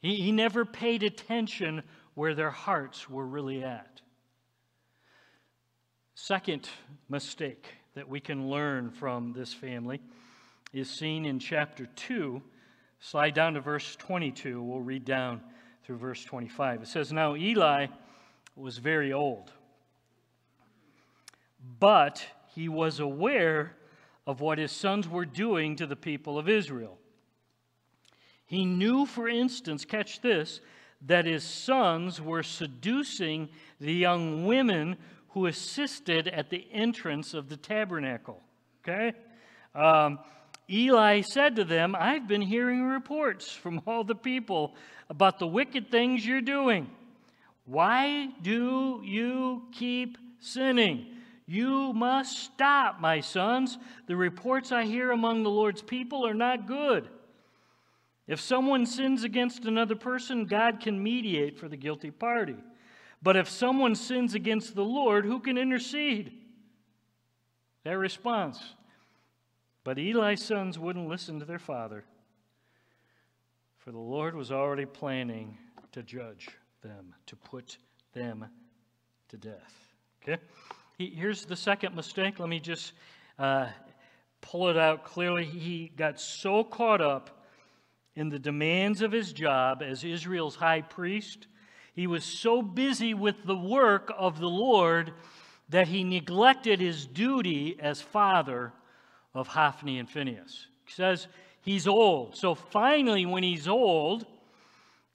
He, 0.00 0.16
he 0.16 0.32
never 0.32 0.64
paid 0.64 1.02
attention 1.02 1.82
where 2.14 2.34
their 2.34 2.50
hearts 2.50 3.08
were 3.08 3.26
really 3.26 3.64
at. 3.64 4.00
Second 6.14 6.68
mistake 7.08 7.66
that 7.94 8.08
we 8.08 8.20
can 8.20 8.50
learn 8.50 8.90
from 8.90 9.32
this 9.32 9.54
family 9.54 10.00
is 10.72 10.90
seen 10.90 11.24
in 11.24 11.38
chapter 11.38 11.86
2. 11.86 12.42
Slide 13.00 13.32
down 13.32 13.54
to 13.54 13.60
verse 13.60 13.96
22. 13.96 14.62
We'll 14.62 14.80
read 14.80 15.06
down 15.06 15.40
through 15.84 15.96
verse 15.96 16.22
25. 16.24 16.82
It 16.82 16.88
says, 16.88 17.10
Now 17.10 17.36
Eli 17.36 17.86
was 18.54 18.78
very 18.78 19.12
old, 19.12 19.50
but 21.78 22.26
he 22.54 22.68
was 22.68 23.00
aware 23.00 23.76
of 24.26 24.40
what 24.40 24.58
his 24.58 24.72
sons 24.72 25.08
were 25.08 25.24
doing 25.24 25.76
to 25.76 25.86
the 25.86 25.96
people 25.96 26.38
of 26.38 26.48
Israel. 26.48 26.98
He 28.46 28.64
knew, 28.64 29.06
for 29.06 29.28
instance, 29.28 29.84
catch 29.84 30.20
this, 30.20 30.60
that 31.06 31.24
his 31.24 31.44
sons 31.44 32.20
were 32.20 32.42
seducing 32.42 33.48
the 33.80 33.92
young 33.92 34.44
women 34.44 34.96
who 35.30 35.46
assisted 35.46 36.28
at 36.28 36.50
the 36.50 36.66
entrance 36.72 37.32
of 37.32 37.48
the 37.48 37.56
tabernacle. 37.56 38.42
Okay? 38.82 39.12
Um, 39.74 40.18
Eli 40.68 41.20
said 41.22 41.56
to 41.56 41.64
them, 41.64 41.96
I've 41.98 42.28
been 42.28 42.42
hearing 42.42 42.82
reports 42.84 43.52
from 43.52 43.82
all 43.86 44.04
the 44.04 44.14
people 44.14 44.74
about 45.08 45.38
the 45.38 45.46
wicked 45.46 45.90
things 45.90 46.26
you're 46.26 46.40
doing. 46.40 46.90
Why 47.64 48.30
do 48.42 49.00
you 49.04 49.62
keep 49.72 50.18
sinning? 50.40 51.06
You 51.50 51.92
must 51.92 52.38
stop, 52.38 53.00
my 53.00 53.18
sons. 53.18 53.76
The 54.06 54.14
reports 54.14 54.70
I 54.70 54.84
hear 54.84 55.10
among 55.10 55.42
the 55.42 55.50
Lord's 55.50 55.82
people 55.82 56.24
are 56.24 56.32
not 56.32 56.68
good. 56.68 57.08
If 58.28 58.40
someone 58.40 58.86
sins 58.86 59.24
against 59.24 59.64
another 59.64 59.96
person, 59.96 60.44
God 60.44 60.78
can 60.78 61.02
mediate 61.02 61.58
for 61.58 61.66
the 61.66 61.76
guilty 61.76 62.12
party. 62.12 62.54
But 63.20 63.36
if 63.36 63.48
someone 63.48 63.96
sins 63.96 64.36
against 64.36 64.76
the 64.76 64.84
Lord, 64.84 65.24
who 65.24 65.40
can 65.40 65.58
intercede? 65.58 66.30
Their 67.82 67.98
response. 67.98 68.76
But 69.82 69.98
Eli's 69.98 70.44
sons 70.44 70.78
wouldn't 70.78 71.08
listen 71.08 71.40
to 71.40 71.44
their 71.44 71.58
father, 71.58 72.04
for 73.78 73.90
the 73.90 73.98
Lord 73.98 74.36
was 74.36 74.52
already 74.52 74.86
planning 74.86 75.58
to 75.90 76.04
judge 76.04 76.48
them, 76.80 77.12
to 77.26 77.34
put 77.34 77.76
them 78.12 78.46
to 79.30 79.36
death. 79.36 79.74
Okay? 80.22 80.40
Here's 81.00 81.46
the 81.46 81.56
second 81.56 81.96
mistake. 81.96 82.38
Let 82.38 82.50
me 82.50 82.60
just 82.60 82.92
uh, 83.38 83.68
pull 84.42 84.68
it 84.68 84.76
out 84.76 85.02
clearly. 85.02 85.46
He 85.46 85.90
got 85.96 86.20
so 86.20 86.62
caught 86.62 87.00
up 87.00 87.46
in 88.14 88.28
the 88.28 88.38
demands 88.38 89.00
of 89.00 89.10
his 89.10 89.32
job 89.32 89.82
as 89.82 90.04
Israel's 90.04 90.56
high 90.56 90.82
priest. 90.82 91.46
He 91.94 92.06
was 92.06 92.22
so 92.22 92.60
busy 92.60 93.14
with 93.14 93.46
the 93.46 93.56
work 93.56 94.12
of 94.18 94.40
the 94.40 94.50
Lord 94.50 95.14
that 95.70 95.88
he 95.88 96.04
neglected 96.04 96.80
his 96.80 97.06
duty 97.06 97.78
as 97.80 98.02
father 98.02 98.70
of 99.32 99.46
Hophni 99.46 99.98
and 99.98 100.10
Phinehas. 100.10 100.66
He 100.84 100.92
says 100.92 101.28
he's 101.62 101.88
old. 101.88 102.36
So 102.36 102.54
finally, 102.54 103.24
when 103.24 103.42
he's 103.42 103.68
old, 103.68 104.26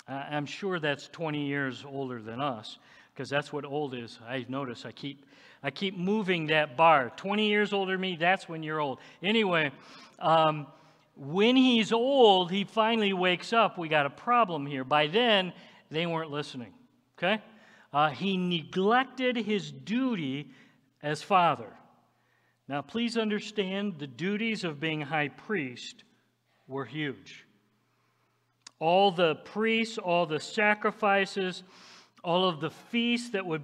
I'm 0.08 0.48
sure 0.48 0.80
that's 0.80 1.10
20 1.10 1.46
years 1.46 1.86
older 1.88 2.24
than 2.24 2.42
us, 2.42 2.80
because 3.16 3.30
that's 3.30 3.54
what 3.54 3.64
old 3.64 3.96
is. 3.96 4.20
I 4.28 4.46
notice 4.50 4.86
I 4.86 4.92
keep 4.92 5.26
I 5.64 5.72
keep 5.72 5.98
moving 5.98 6.48
that 6.48 6.78
bar. 6.78 7.12
20 7.16 7.48
years 7.48 7.74
older 7.74 7.94
than 7.94 8.02
me, 8.02 8.18
that's 8.18 8.48
when 8.48 8.62
you're 8.62 8.80
old. 8.80 9.00
Anyway, 9.24 9.72
um, 10.20 10.68
when 11.16 11.56
he's 11.56 11.92
old, 11.92 12.52
he 12.52 12.66
finally 12.66 13.14
wakes 13.14 13.52
up. 13.52 13.76
We 13.76 13.88
got 13.88 14.06
a 14.06 14.12
problem 14.12 14.68
here. 14.68 14.84
By 14.84 15.08
then, 15.08 15.54
they 15.90 16.06
weren't 16.06 16.30
listening. 16.30 16.72
Okay? 17.18 17.42
Uh, 17.92 18.10
he 18.10 18.38
neglected 18.38 19.38
his 19.38 19.72
duty 19.72 20.52
as 21.02 21.24
father. 21.24 21.72
Now, 22.68 22.84
please 22.84 23.18
understand 23.18 23.98
the 23.98 24.08
duties 24.08 24.64
of 24.64 24.80
being 24.80 25.02
high 25.02 25.30
priest 25.30 26.04
were 26.68 26.86
huge. 26.86 27.44
All 28.78 29.12
the 29.12 29.36
priests, 29.36 29.98
all 29.98 30.28
the 30.28 30.40
sacrifices, 30.40 31.64
all 32.26 32.50
of 32.50 32.60
the 32.60 32.70
feasts 32.70 33.30
that 33.30 33.46
would 33.46 33.62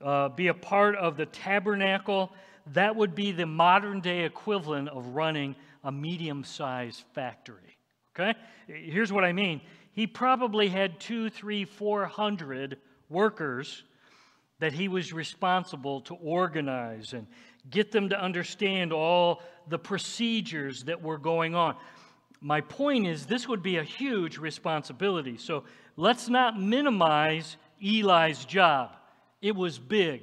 uh, 0.00 0.28
be 0.30 0.46
a 0.46 0.54
part 0.54 0.96
of 0.96 1.16
the 1.16 1.26
tabernacle, 1.26 2.32
that 2.72 2.94
would 2.96 3.14
be 3.14 3.32
the 3.32 3.46
modern 3.46 4.00
day 4.00 4.24
equivalent 4.24 4.88
of 4.88 5.08
running 5.08 5.54
a 5.82 5.92
medium 5.92 6.44
sized 6.44 7.02
factory. 7.12 7.76
Okay? 8.14 8.38
Here's 8.66 9.12
what 9.12 9.24
I 9.24 9.32
mean. 9.32 9.60
He 9.92 10.06
probably 10.06 10.68
had 10.68 10.98
two, 10.98 11.30
three, 11.30 11.64
four 11.64 12.06
hundred 12.06 12.78
workers 13.08 13.82
that 14.60 14.72
he 14.72 14.88
was 14.88 15.12
responsible 15.12 16.00
to 16.02 16.14
organize 16.14 17.12
and 17.12 17.26
get 17.70 17.92
them 17.92 18.08
to 18.08 18.20
understand 18.20 18.92
all 18.92 19.42
the 19.68 19.78
procedures 19.78 20.84
that 20.84 21.02
were 21.02 21.18
going 21.18 21.54
on. 21.54 21.76
My 22.40 22.60
point 22.60 23.06
is, 23.06 23.26
this 23.26 23.48
would 23.48 23.62
be 23.62 23.76
a 23.76 23.82
huge 23.84 24.38
responsibility. 24.38 25.38
So 25.38 25.64
let's 25.96 26.28
not 26.28 26.60
minimize 26.60 27.56
Eli's 27.84 28.44
job. 28.44 28.96
It 29.42 29.54
was 29.54 29.78
big, 29.78 30.22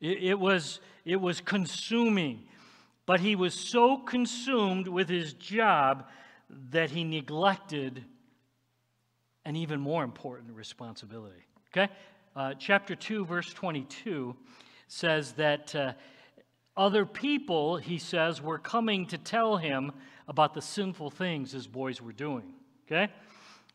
It, 0.00 0.22
it, 0.22 0.38
was, 0.38 0.80
it 1.04 1.20
was 1.20 1.40
consuming. 1.40 2.44
But 3.06 3.20
he 3.20 3.36
was 3.36 3.54
so 3.54 3.98
consumed 3.98 4.88
with 4.88 5.08
his 5.08 5.34
job 5.34 6.06
that 6.70 6.90
he 6.90 7.04
neglected 7.04 8.04
an 9.44 9.56
even 9.56 9.80
more 9.80 10.04
important 10.04 10.54
responsibility. 10.54 11.46
Okay? 11.70 11.92
Uh, 12.36 12.54
chapter 12.58 12.94
2, 12.94 13.24
verse 13.24 13.52
22 13.52 14.34
says 14.88 15.32
that 15.32 15.74
uh, 15.74 15.92
other 16.76 17.06
people, 17.06 17.76
he 17.76 17.98
says, 17.98 18.42
were 18.42 18.58
coming 18.58 19.06
to 19.06 19.18
tell 19.18 19.56
him 19.56 19.92
about 20.28 20.54
the 20.54 20.62
sinful 20.62 21.10
things 21.10 21.52
his 21.52 21.66
boys 21.66 22.00
were 22.00 22.12
doing. 22.12 22.54
Okay? 22.86 23.12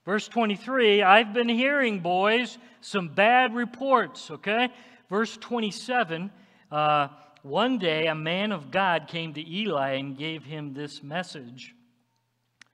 Verse 0.06 0.28
23 0.28 1.02
I've 1.02 1.34
been 1.34 1.50
hearing, 1.50 2.00
boys, 2.00 2.58
some 2.82 3.10
bad 3.10 3.54
reports. 3.54 4.32
Okay? 4.32 4.70
Verse 5.10 5.38
27 5.38 6.32
uh, 6.72 7.08
One 7.42 7.78
day 7.78 8.08
a 8.08 8.16
man 8.16 8.52
of 8.52 8.72
God 8.72 9.08
came 9.08 9.34
to 9.34 9.48
Eli 9.48 9.94
and 9.94 10.18
gave 10.18 10.44
him 10.44 10.74
this 10.74 11.04
message 11.04 11.76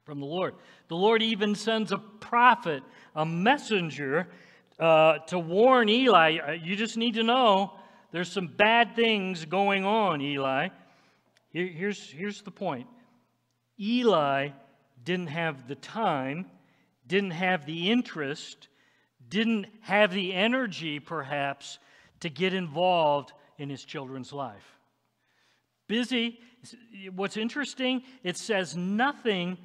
from 0.03 0.19
the 0.19 0.25
Lord. 0.25 0.53
The 0.87 0.95
Lord 0.95 1.23
even 1.23 1.55
sends 1.55 1.91
a 1.91 1.97
prophet, 1.97 2.83
a 3.15 3.25
messenger, 3.25 4.27
uh, 4.79 5.19
to 5.27 5.39
warn 5.39 5.89
Eli. 5.89 6.37
Uh, 6.37 6.51
you 6.51 6.75
just 6.75 6.97
need 6.97 7.15
to 7.15 7.23
know 7.23 7.73
there's 8.11 8.31
some 8.31 8.47
bad 8.47 8.95
things 8.95 9.45
going 9.45 9.83
on, 9.83 10.21
Eli. 10.21 10.69
Here, 11.51 11.67
here's, 11.67 12.09
here's 12.09 12.41
the 12.41 12.51
point 12.51 12.87
Eli 13.79 14.49
didn't 15.03 15.27
have 15.27 15.67
the 15.67 15.75
time, 15.75 16.45
didn't 17.07 17.31
have 17.31 17.65
the 17.65 17.89
interest, 17.91 18.67
didn't 19.27 19.67
have 19.81 20.11
the 20.11 20.33
energy, 20.33 20.99
perhaps, 20.99 21.79
to 22.21 22.29
get 22.29 22.53
involved 22.53 23.33
in 23.57 23.69
his 23.69 23.83
children's 23.83 24.33
life. 24.33 24.79
Busy. 25.87 26.39
What's 27.15 27.37
interesting, 27.37 28.01
it 28.23 28.37
says 28.37 28.75
nothing 28.75 29.57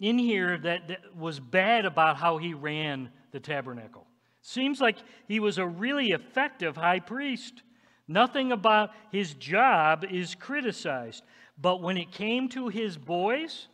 in 0.00 0.18
here 0.18 0.56
that, 0.58 0.88
that 0.88 1.16
was 1.16 1.40
bad 1.40 1.84
about 1.84 2.16
how 2.16 2.38
he 2.38 2.54
ran 2.54 3.10
the 3.32 3.40
tabernacle. 3.40 4.06
Seems 4.40 4.80
like 4.80 4.96
he 5.26 5.40
was 5.40 5.58
a 5.58 5.66
really 5.66 6.12
effective 6.12 6.76
high 6.76 7.00
priest. 7.00 7.62
Nothing 8.06 8.52
about 8.52 8.90
his 9.12 9.34
job 9.34 10.06
is 10.10 10.34
criticized. 10.34 11.22
But 11.60 11.82
when 11.82 11.98
it 11.98 12.12
came 12.12 12.48
to 12.50 12.68
his 12.68 12.96
boys, 12.96 13.68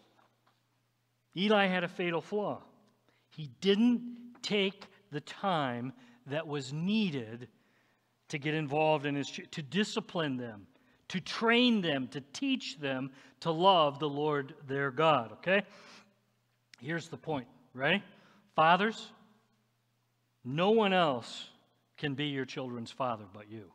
Eli 1.37 1.67
had 1.67 1.85
a 1.85 1.89
fatal 1.89 2.21
flaw. 2.21 2.63
He 3.37 3.51
didn't 3.61 4.03
take 4.43 4.87
the 5.11 5.21
time 5.21 5.93
that 6.27 6.47
was 6.47 6.73
needed 6.73 7.49
to 8.29 8.39
get 8.39 8.55
involved 8.55 9.07
in 9.07 9.15
his 9.15 9.31
to 9.51 9.63
discipline 9.63 10.37
them, 10.37 10.67
to 11.09 11.21
train 11.21 11.81
them, 11.81 12.09
to 12.09 12.21
teach 12.33 12.79
them 12.79 13.11
to 13.41 13.51
love 13.51 13.99
the 13.99 14.09
Lord 14.09 14.55
their 14.67 14.91
God, 14.91 15.33
okay? 15.33 15.63
Here's 16.81 17.09
the 17.09 17.17
point, 17.17 17.47
right? 17.75 18.03
Fathers, 18.55 19.11
no 20.45 20.71
one 20.71 20.93
else 20.93 21.49
can 21.97 22.15
be 22.15 22.27
your 22.27 22.45
children's 22.45 22.91
father 22.91 23.25
but 23.33 23.51
you. 23.51 23.71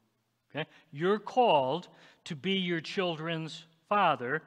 Okay? 0.52 0.68
You're 0.92 1.20
called 1.20 1.88
to 2.26 2.36
be 2.36 2.54
your 2.54 2.82
children's 2.82 3.66
father. 3.88 4.42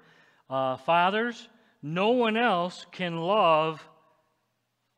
Uh, 0.48 0.76
fathers, 0.76 1.48
no 1.82 2.10
one 2.10 2.36
else 2.36 2.86
can 2.92 3.20
love 3.20 3.86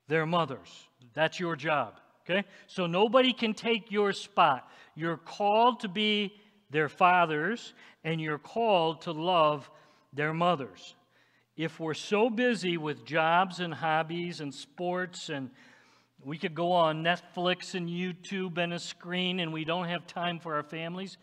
their 0.08 0.26
mothers. 0.26 0.88
That's 1.14 1.38
your 1.38 1.56
job. 1.56 1.94
Okay? 2.22 2.46
So 2.66 2.86
nobody 2.86 3.32
can 3.32 3.54
take 3.54 3.90
your 3.90 4.12
spot. 4.12 4.68
You're 4.94 5.16
called 5.16 5.80
to 5.80 5.88
be 5.88 6.34
their 6.70 6.88
fathers, 6.88 7.74
and 8.02 8.20
you're 8.20 8.38
called 8.38 9.02
to 9.02 9.12
love 9.12 9.70
their 10.12 10.32
mothers 10.32 10.94
if 11.56 11.78
we're 11.78 11.94
so 11.94 12.28
busy 12.28 12.76
with 12.76 13.04
jobs 13.04 13.60
and 13.60 13.72
hobbies 13.72 14.40
and 14.40 14.52
sports 14.52 15.28
and 15.28 15.50
we 16.24 16.38
could 16.38 16.54
go 16.54 16.72
on 16.72 17.04
Netflix 17.04 17.74
and 17.74 17.88
YouTube 17.88 18.58
and 18.58 18.72
a 18.72 18.78
screen 18.78 19.40
and 19.40 19.52
we 19.52 19.64
don't 19.64 19.88
have 19.88 20.06
time 20.06 20.40
for 20.40 20.54
our 20.54 20.62
families, 20.62 21.18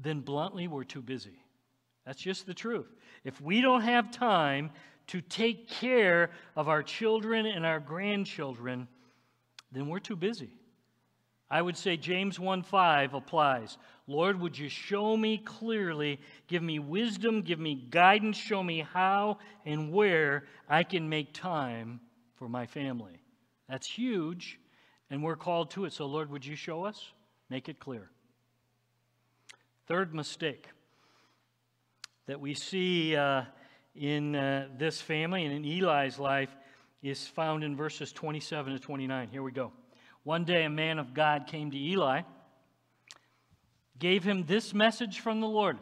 then 0.00 0.20
bluntly, 0.20 0.68
we're 0.68 0.84
too 0.84 1.02
busy. 1.02 1.42
That's 2.06 2.20
just 2.20 2.46
the 2.46 2.54
truth. 2.54 2.86
If 3.24 3.40
we 3.40 3.60
don't 3.60 3.80
have 3.82 4.10
time 4.10 4.70
to 5.10 5.20
take 5.20 5.68
care 5.68 6.30
of 6.54 6.68
our 6.68 6.84
children 6.84 7.44
and 7.44 7.66
our 7.66 7.80
grandchildren, 7.80 8.86
then 9.72 9.88
we're 9.88 9.98
too 9.98 10.14
busy. 10.14 10.50
I 11.50 11.60
would 11.60 11.76
say 11.76 11.96
James 11.96 12.38
1:5 12.38 13.12
applies. 13.12 13.76
Lord, 14.06 14.40
would 14.40 14.56
you 14.56 14.68
show 14.68 15.16
me 15.16 15.38
clearly, 15.38 16.20
give 16.46 16.62
me 16.62 16.78
wisdom, 16.78 17.42
give 17.42 17.58
me 17.58 17.74
guidance, 17.74 18.36
show 18.36 18.62
me 18.62 18.80
how 18.80 19.38
and 19.64 19.92
where 19.92 20.46
I 20.68 20.84
can 20.84 21.08
make 21.08 21.34
time 21.34 22.00
for 22.36 22.48
my 22.48 22.66
family. 22.66 23.20
That's 23.68 23.90
huge, 23.90 24.60
and 25.10 25.24
we're 25.24 25.34
called 25.34 25.72
to 25.72 25.86
it. 25.86 25.92
So, 25.92 26.06
Lord, 26.06 26.30
would 26.30 26.46
you 26.46 26.54
show 26.54 26.84
us? 26.84 27.12
Make 27.48 27.68
it 27.68 27.80
clear. 27.80 28.10
Third 29.86 30.14
mistake 30.14 30.68
that 32.26 32.40
we 32.40 32.54
see 32.54 33.16
uh, 33.16 33.42
in 33.94 34.34
uh, 34.36 34.68
this 34.78 35.00
family 35.00 35.44
and 35.44 35.54
in 35.54 35.64
Eli's 35.64 36.18
life 36.18 36.54
is 37.02 37.26
found 37.26 37.64
in 37.64 37.76
verses 37.76 38.12
27 38.12 38.74
to 38.74 38.78
29. 38.78 39.28
Here 39.28 39.42
we 39.42 39.52
go. 39.52 39.72
One 40.22 40.44
day, 40.44 40.64
a 40.64 40.70
man 40.70 40.98
of 40.98 41.14
God 41.14 41.46
came 41.46 41.70
to 41.70 41.78
Eli, 41.78 42.22
gave 43.98 44.22
him 44.22 44.44
this 44.44 44.74
message 44.74 45.20
from 45.20 45.40
the 45.40 45.48
Lord 45.48 45.78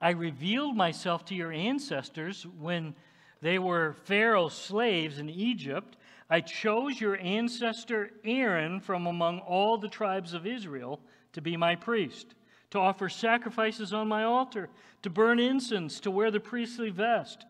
I 0.00 0.10
revealed 0.10 0.76
myself 0.76 1.24
to 1.26 1.34
your 1.34 1.50
ancestors 1.50 2.46
when 2.46 2.94
they 3.40 3.58
were 3.58 3.96
Pharaoh's 4.04 4.54
slaves 4.54 5.18
in 5.18 5.28
Egypt. 5.28 5.96
I 6.30 6.40
chose 6.40 7.00
your 7.00 7.18
ancestor 7.18 8.10
Aaron 8.24 8.80
from 8.80 9.06
among 9.06 9.40
all 9.40 9.76
the 9.76 9.88
tribes 9.88 10.34
of 10.34 10.46
Israel 10.46 11.00
to 11.32 11.40
be 11.40 11.56
my 11.56 11.74
priest, 11.74 12.34
to 12.70 12.78
offer 12.78 13.08
sacrifices 13.08 13.92
on 13.92 14.08
my 14.08 14.24
altar, 14.24 14.68
to 15.02 15.10
burn 15.10 15.38
incense, 15.38 16.00
to 16.00 16.10
wear 16.10 16.30
the 16.30 16.40
priestly 16.40 16.90
vest 16.90 17.44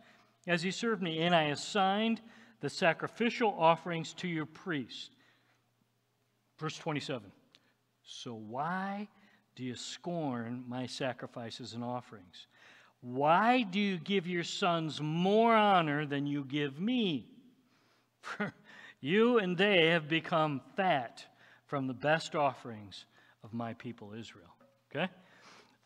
as 0.46 0.62
he 0.62 0.70
served 0.70 1.02
me. 1.02 1.20
And 1.20 1.34
I 1.34 1.44
assigned 1.44 2.20
the 2.60 2.70
sacrificial 2.70 3.54
offerings 3.58 4.12
to 4.14 4.28
your 4.28 4.46
priests 4.46 5.10
Verse 6.58 6.76
27 6.76 7.30
So 8.02 8.34
why 8.34 9.08
do 9.54 9.64
you 9.64 9.74
scorn 9.74 10.64
my 10.68 10.86
sacrifices 10.86 11.72
and 11.74 11.82
offerings? 11.82 12.46
Why 13.00 13.62
do 13.62 13.78
you 13.78 13.96
give 13.98 14.26
your 14.26 14.44
sons 14.44 15.00
more 15.00 15.54
honor 15.54 16.04
than 16.04 16.26
you 16.26 16.44
give 16.44 16.80
me? 16.80 17.28
For 18.20 18.52
you 19.00 19.38
and 19.38 19.56
they 19.56 19.86
have 19.88 20.08
become 20.08 20.60
fat 20.76 21.24
from 21.66 21.86
the 21.86 21.94
best 21.94 22.34
offerings 22.34 23.04
of 23.44 23.52
my 23.52 23.74
people 23.74 24.14
Israel. 24.14 24.57
Okay? 24.90 25.08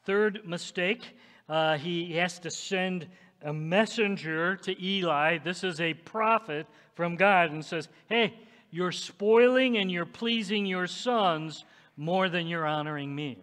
Third 0.04 0.42
mistake, 0.46 1.16
uh, 1.48 1.76
he 1.78 2.12
has 2.14 2.38
to 2.40 2.50
send 2.50 3.06
a 3.42 3.52
messenger 3.52 4.56
to 4.56 4.84
Eli. 4.84 5.38
This 5.38 5.64
is 5.64 5.80
a 5.80 5.94
prophet 5.94 6.66
from 6.94 7.16
God 7.16 7.50
and 7.50 7.64
says, 7.64 7.88
Hey, 8.08 8.34
you're 8.70 8.92
spoiling 8.92 9.76
and 9.76 9.90
you're 9.90 10.06
pleasing 10.06 10.66
your 10.66 10.86
sons 10.86 11.64
more 11.96 12.28
than 12.28 12.46
you're 12.46 12.66
honoring 12.66 13.14
me. 13.14 13.38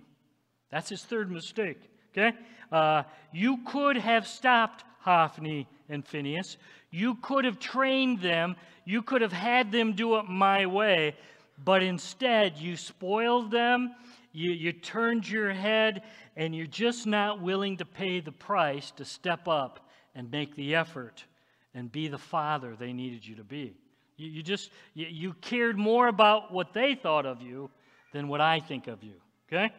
That's 0.72 0.90
his 0.90 1.04
third 1.04 1.32
mistake. 1.32 1.80
Okay? 2.12 2.36
Uh, 2.72 3.04
you 3.34 3.60
could 3.66 3.98
have 3.98 4.28
stopped 4.28 4.84
Hophni 5.00 5.68
and 5.88 6.06
Phinehas. 6.06 6.58
You 6.92 7.16
could 7.16 7.46
have 7.46 7.60
trained 7.60 8.22
them. 8.22 8.56
You 8.86 9.02
could 9.02 9.22
have 9.22 9.34
had 9.34 9.72
them 9.72 9.94
do 9.94 10.18
it 10.18 10.28
my 10.28 10.66
way. 10.66 11.16
But 11.64 11.84
instead, 11.84 12.58
you 12.58 12.76
spoiled 12.78 13.52
them. 13.52 13.94
You, 14.32 14.52
you 14.52 14.74
turned 14.74 15.28
your 15.28 15.52
head, 15.52 16.04
and 16.36 16.56
you're 16.56 16.68
just 16.68 17.08
not 17.08 17.42
willing 17.42 17.78
to 17.78 17.86
pay 17.86 18.20
the 18.20 18.32
price 18.32 18.92
to 18.92 19.06
step 19.06 19.48
up 19.48 19.90
and 20.14 20.30
make 20.30 20.56
the 20.56 20.76
effort 20.76 21.24
and 21.74 21.92
be 21.92 22.08
the 22.08 22.18
father 22.18 22.76
they 22.76 22.94
needed 22.94 23.26
you 23.26 23.36
to 23.36 23.44
be. 23.44 23.76
You, 24.18 24.30
you 24.30 24.44
just, 24.44 24.70
you, 24.94 25.08
you 25.08 25.34
cared 25.42 25.78
more 25.78 26.08
about 26.08 26.54
what 26.54 26.74
they 26.74 26.96
thought 26.96 27.26
of 27.26 27.42
you 27.42 27.70
than 28.14 28.28
what 28.28 28.42
I 28.42 28.60
think 28.60 28.88
of 28.88 29.04
you, 29.04 29.14
okay? 29.48 29.72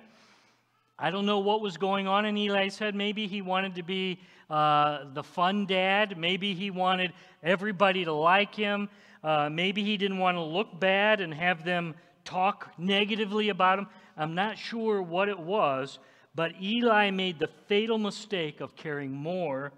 I 0.99 1.11
don't 1.11 1.27
know 1.27 1.39
what 1.39 1.61
was 1.61 1.77
going 1.77 2.07
on 2.07 2.27
in 2.27 2.37
Eli's 2.37 2.79
head. 2.79 2.95
Maybe 2.95 3.27
he 3.27 3.43
wanted 3.43 3.77
to 3.77 3.83
be 3.83 4.19
uh, 4.51 5.05
the 5.15 5.23
fun 5.23 5.67
dad. 5.67 6.19
Maybe 6.19 6.55
he 6.55 6.71
wanted 6.71 7.13
everybody 7.43 8.05
to 8.05 8.13
like 8.13 8.55
him. 8.55 8.89
Uh, 9.23 9.49
maybe 9.51 9.83
he 9.85 9.97
didn't 9.97 10.19
want 10.19 10.37
to 10.37 10.43
look 10.43 10.79
bad 10.79 11.21
and 11.21 11.33
have 11.33 11.65
them 11.65 11.95
talk 12.25 12.73
negatively 12.79 13.49
about 13.49 13.79
him. 13.79 13.87
I'm 14.21 14.35
not 14.35 14.59
sure 14.59 15.01
what 15.01 15.29
it 15.29 15.39
was, 15.39 15.99
but 16.35 16.53
Eli 16.63 17.11
made 17.11 17.39
the 17.39 17.49
fatal 17.67 17.99
mistake 17.99 18.61
of 18.61 18.77
caring 18.77 19.13
more 19.13 19.73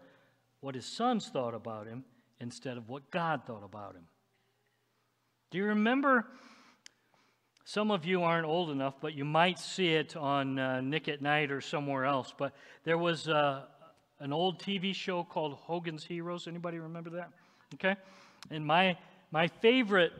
what 0.61 0.75
his 0.75 0.85
sons 0.85 1.29
thought 1.29 1.55
about 1.55 1.87
him 1.87 2.05
instead 2.41 2.77
of 2.77 2.89
what 2.89 3.11
God 3.11 3.43
thought 3.47 3.65
about 3.65 3.95
him. 3.95 4.05
Do 5.51 5.59
you 5.59 5.67
remember 5.67 6.27
some 7.65 7.93
of 7.93 8.05
you 8.05 8.25
aren't 8.25 8.47
old 8.47 8.71
enough, 8.71 8.95
but 9.01 9.15
you 9.15 9.25
might 9.25 9.59
see 9.59 9.91
it 9.91 10.17
on 10.17 10.59
uh, 10.59 10.81
Nick 10.81 11.09
at 11.09 11.23
Nite 11.23 11.53
or 11.53 11.61
somewhere 11.61 12.05
else. 12.05 12.35
But 12.37 12.53
there 12.83 12.99
was 12.99 13.29
uh, 13.29 13.63
an 14.19 14.33
old 14.33 14.59
TV 14.59 14.93
show 14.95 15.23
called 15.23 15.55
Hogan's 15.55 16.05
Heroes. 16.05 16.49
Anybody 16.49 16.79
remember 16.79 17.11
that? 17.11 17.31
Okay. 17.75 17.95
And 18.51 18.67
my 18.67 18.99
my 19.31 19.47
favorite 19.47 20.13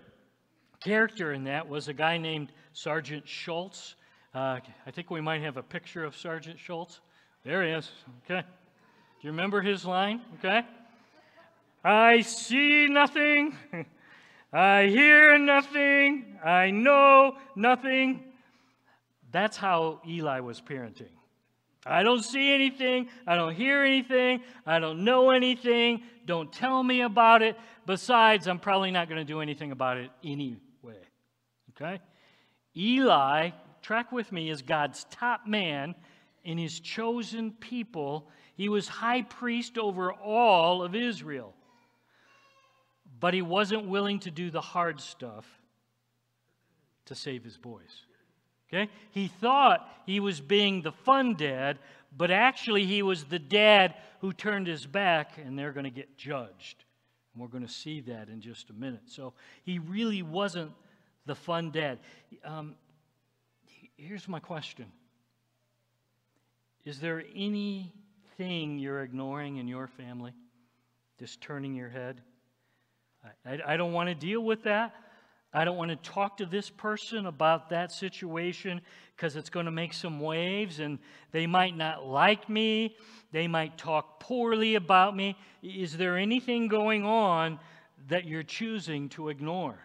character 0.81 1.33
in 1.33 1.45
that 1.45 1.69
was 1.69 1.89
a 1.89 1.93
guy 1.93 2.17
named 2.17 2.53
Sergeant 2.73 3.27
Schultz. 3.27 3.97
Uh, 4.35 4.61
I 4.87 4.91
think 4.91 5.11
we 5.11 5.21
might 5.21 5.43
have 5.43 5.59
a 5.59 5.63
picture 5.63 6.05
of 6.05 6.17
Sergeant 6.17 6.59
Schultz. 6.59 7.01
There 7.45 7.63
he 7.63 7.71
is. 7.71 7.91
Okay. 8.25 8.41
Do 8.41 9.27
you 9.27 9.31
remember 9.31 9.61
his 9.61 9.85
line? 9.85 10.23
Okay. 10.39 10.63
I 11.85 12.23
see 12.23 12.87
nothing. 12.87 13.55
I 14.53 14.87
hear 14.87 15.37
nothing. 15.39 16.39
I 16.43 16.71
know 16.71 17.37
nothing. 17.55 18.25
That's 19.31 19.57
how 19.57 20.01
Eli 20.07 20.41
was 20.41 20.61
parenting. 20.61 21.11
I 21.85 22.03
don't 22.03 22.23
see 22.23 22.55
anything. 22.55 23.09
I 23.27 23.35
don't 23.35 23.55
hear 23.55 23.83
anything. 23.83 24.43
I 24.65 24.79
don't 24.79 25.05
know 25.05 25.31
anything. 25.31 26.05
Don't 26.25 26.51
tell 26.53 26.83
me 26.83 27.03
about 27.03 27.43
it. 27.43 27.59
Besides, 27.85 28.47
I'm 28.47 28.61
probably 28.61 28.93
not 28.93 29.09
going 29.09 29.19
to 29.19 29.25
do 29.25 29.41
anything 29.41 29.73
about 29.73 29.99
it 29.99 30.11
anyway. 30.25 30.61
Okay? 31.71 32.01
Eli, 32.77 33.51
track 33.83 34.13
with 34.13 34.33
me, 34.33 34.51
is 34.51 34.63
God's 34.63 35.05
top 35.11 35.47
man 35.47 35.95
in 36.45 36.59
his 36.59 36.81
chosen 36.81 37.53
people. 37.53 38.29
He 38.55 38.69
was 38.69 38.89
high 38.89 39.23
priest 39.23 39.79
over 39.79 40.13
all 40.13 40.83
of 40.83 40.95
Israel. 40.95 41.55
But 43.21 43.35
he 43.35 43.43
wasn't 43.43 43.89
willing 43.89 44.21
to 44.21 44.31
do 44.31 44.51
the 44.51 44.61
hard 44.61 45.01
stuff 45.01 45.47
to 47.07 47.15
save 47.15 47.45
his 47.45 47.57
boys. 47.57 48.07
Okay? 48.69 48.91
He 49.11 49.29
thought 49.29 49.89
he 50.07 50.21
was 50.21 50.41
being 50.41 50.83
the 50.83 50.93
fun 50.93 51.35
dad, 51.35 51.79
but 52.17 52.31
actually 52.31 52.87
he 52.87 53.03
was 53.03 53.25
the 53.25 53.39
dad 53.39 53.95
who 54.21 54.33
turned 54.33 54.67
his 54.67 54.87
back 54.87 55.39
and 55.45 55.59
they're 55.59 55.73
going 55.73 55.85
to 55.85 55.91
get 55.91 56.17
judged. 56.17 56.85
And 57.33 57.43
we're 57.43 57.49
going 57.49 57.67
to 57.67 57.73
see 57.73 58.01
that 58.03 58.29
in 58.29 58.41
just 58.41 58.71
a 58.71 58.73
minute. 58.73 59.03
So 59.07 59.35
he 59.63 59.79
really 59.79 60.23
wasn't 60.23 60.73
the 61.27 61.35
fun 61.35 61.71
dad. 61.71 61.99
Um, 62.45 62.75
here's 64.03 64.29
my 64.29 64.41
question 64.41 64.87
Is 66.85 67.01
there 67.01 67.23
anything 67.35 68.79
you're 68.79 69.03
ignoring 69.03 69.57
in 69.57 69.69
your 69.69 69.87
family? 69.87 70.33
Just 71.19 71.41
turning 71.41 71.75
your 71.75 71.89
head? 71.89 72.21
I, 73.25 73.51
I, 73.53 73.75
I 73.75 73.77
don't 73.77 73.93
want 73.93 74.09
to 74.09 74.15
deal 74.15 74.41
with 74.41 74.65
that. 74.65 74.95
I 75.55 75.65
don't 75.67 75.77
want 75.77 75.91
to 75.91 76.11
talk 76.11 76.39
to 76.39 76.47
this 76.47 76.71
person 76.71 77.27
about 77.27 77.69
that 77.71 77.93
situation 77.93 78.81
because 79.15 79.37
it's 79.37 79.51
going 79.51 79.67
to 79.67 79.73
make 79.73 79.93
some 79.93 80.19
waves 80.19 80.81
and 80.81 80.99
they 81.31 81.47
might 81.47 81.77
not 81.77 82.07
like 82.07 82.49
me. 82.49 82.97
They 83.33 83.47
might 83.49 83.77
talk 83.77 84.19
poorly 84.19 84.77
about 84.77 85.15
me. 85.15 85.37
Is 85.63 85.99
there 85.99 86.17
anything 86.17 86.69
going 86.69 87.05
on 87.05 87.61
that 88.09 88.25
you're 88.25 88.43
choosing 88.43 89.11
to 89.11 89.29
ignore? 89.29 89.79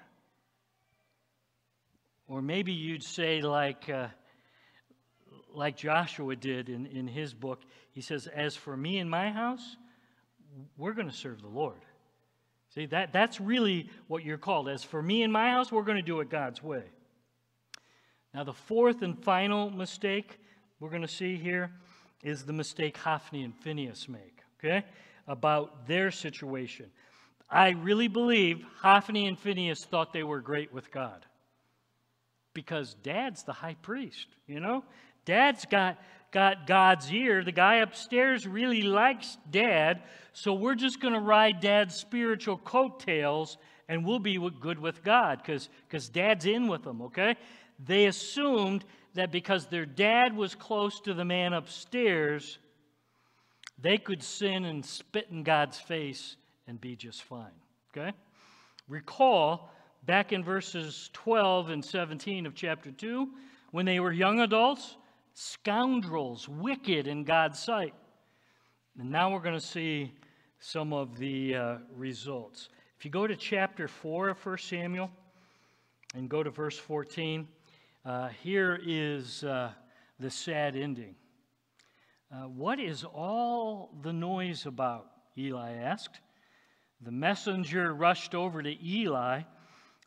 Or 2.27 2.41
maybe 2.41 2.73
you'd 2.73 3.03
say, 3.03 3.41
like, 3.41 3.89
uh, 3.89 4.07
like 5.53 5.77
Joshua 5.77 6.35
did 6.35 6.69
in, 6.69 6.85
in 6.85 7.07
his 7.07 7.33
book, 7.33 7.61
he 7.91 8.01
says, 8.01 8.27
As 8.27 8.55
for 8.55 8.75
me 8.75 8.99
and 8.99 9.09
my 9.09 9.31
house, 9.31 9.77
we're 10.77 10.93
going 10.93 11.09
to 11.09 11.15
serve 11.15 11.41
the 11.41 11.47
Lord. 11.47 11.79
See, 12.75 12.85
that, 12.87 13.13
that's 13.13 13.39
really 13.39 13.89
what 14.07 14.23
you're 14.23 14.37
called. 14.37 14.67
As 14.67 14.83
for 14.83 15.01
me 15.01 15.23
and 15.23 15.31
my 15.31 15.51
house, 15.51 15.71
we're 15.71 15.83
going 15.83 15.97
to 15.97 16.03
do 16.03 16.19
it 16.19 16.29
God's 16.29 16.61
way. 16.61 16.83
Now, 18.33 18.43
the 18.43 18.53
fourth 18.53 19.01
and 19.01 19.17
final 19.23 19.69
mistake 19.69 20.39
we're 20.79 20.89
going 20.89 21.01
to 21.01 21.07
see 21.07 21.37
here 21.37 21.71
is 22.23 22.43
the 22.43 22.53
mistake 22.53 22.97
Hophni 22.97 23.43
and 23.43 23.55
Phinehas 23.55 24.09
make, 24.09 24.41
okay, 24.59 24.85
about 25.27 25.87
their 25.87 26.11
situation. 26.11 26.87
I 27.49 27.69
really 27.69 28.09
believe 28.09 28.63
Hophni 28.81 29.27
and 29.27 29.39
Phinehas 29.39 29.85
thought 29.85 30.11
they 30.11 30.23
were 30.23 30.41
great 30.41 30.73
with 30.73 30.91
God 30.91 31.25
because 32.57 32.95
dad's 33.03 33.43
the 33.43 33.53
high 33.53 33.75
priest, 33.83 34.25
you 34.47 34.59
know? 34.59 34.83
Dad's 35.25 35.63
got 35.65 36.01
got 36.31 36.65
God's 36.65 37.13
ear. 37.13 37.43
The 37.43 37.51
guy 37.51 37.75
upstairs 37.75 38.47
really 38.47 38.81
likes 38.81 39.37
dad, 39.51 40.01
so 40.33 40.55
we're 40.55 40.73
just 40.73 40.99
going 40.99 41.13
to 41.13 41.19
ride 41.19 41.59
dad's 41.59 41.93
spiritual 41.93 42.57
coattails 42.57 43.59
and 43.87 44.03
we'll 44.03 44.17
be 44.17 44.39
good 44.59 44.79
with 44.79 45.03
God 45.03 45.43
because 45.45 46.09
dad's 46.09 46.47
in 46.47 46.67
with 46.67 46.83
them, 46.83 47.03
okay? 47.03 47.35
They 47.85 48.07
assumed 48.07 48.83
that 49.13 49.31
because 49.31 49.67
their 49.67 49.85
dad 49.85 50.35
was 50.35 50.55
close 50.55 50.99
to 51.01 51.13
the 51.13 51.23
man 51.23 51.53
upstairs, 51.53 52.57
they 53.79 53.99
could 53.99 54.23
sin 54.23 54.65
and 54.65 54.83
spit 54.83 55.27
in 55.29 55.43
God's 55.43 55.77
face 55.77 56.37
and 56.67 56.81
be 56.81 56.95
just 56.95 57.21
fine, 57.21 57.59
okay? 57.95 58.13
Recall 58.87 59.69
back 60.07 60.31
in 60.31 60.41
verses 60.41 61.09
12 61.11 61.69
and 61.69 61.83
17 61.83 62.45
of 62.45 62.55
chapter 62.55 62.91
2, 62.91 63.27
when 63.71 63.85
they 63.85 63.99
were 63.99 64.13
young 64.13 64.39
adults, 64.39 64.95
scoundrels, 65.33 66.47
wicked 66.47 67.07
in 67.07 67.25
God's 67.25 67.59
sight. 67.59 67.93
And 68.97 69.11
now 69.11 69.31
we're 69.31 69.41
going 69.41 69.59
to 69.59 69.65
see 69.65 70.13
some 70.59 70.93
of 70.93 71.17
the 71.17 71.55
uh, 71.55 71.77
results. 71.93 72.69
If 72.97 73.03
you 73.03 73.11
go 73.11 73.27
to 73.27 73.35
chapter 73.35 73.89
4 73.89 74.29
of 74.29 74.45
1 74.45 74.57
Samuel 74.59 75.11
and 76.15 76.29
go 76.29 76.41
to 76.41 76.49
verse 76.51 76.77
14, 76.77 77.45
uh, 78.05 78.29
here 78.41 78.79
is 78.81 79.43
uh, 79.43 79.71
the 80.21 80.31
sad 80.31 80.77
ending. 80.77 81.15
Uh, 82.33 82.47
what 82.47 82.79
is 82.79 83.03
all 83.03 83.91
the 84.03 84.13
noise 84.13 84.65
about? 84.65 85.07
Eli 85.37 85.73
asked. 85.73 86.21
The 87.01 87.11
messenger 87.11 87.93
rushed 87.93 88.33
over 88.33 88.63
to 88.63 88.73
Eli, 88.83 89.41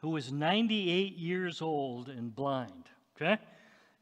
who 0.00 0.10
was 0.10 0.32
98 0.32 1.16
years 1.16 1.60
old 1.60 2.08
and 2.08 2.34
blind. 2.34 2.88
Okay? 3.16 3.38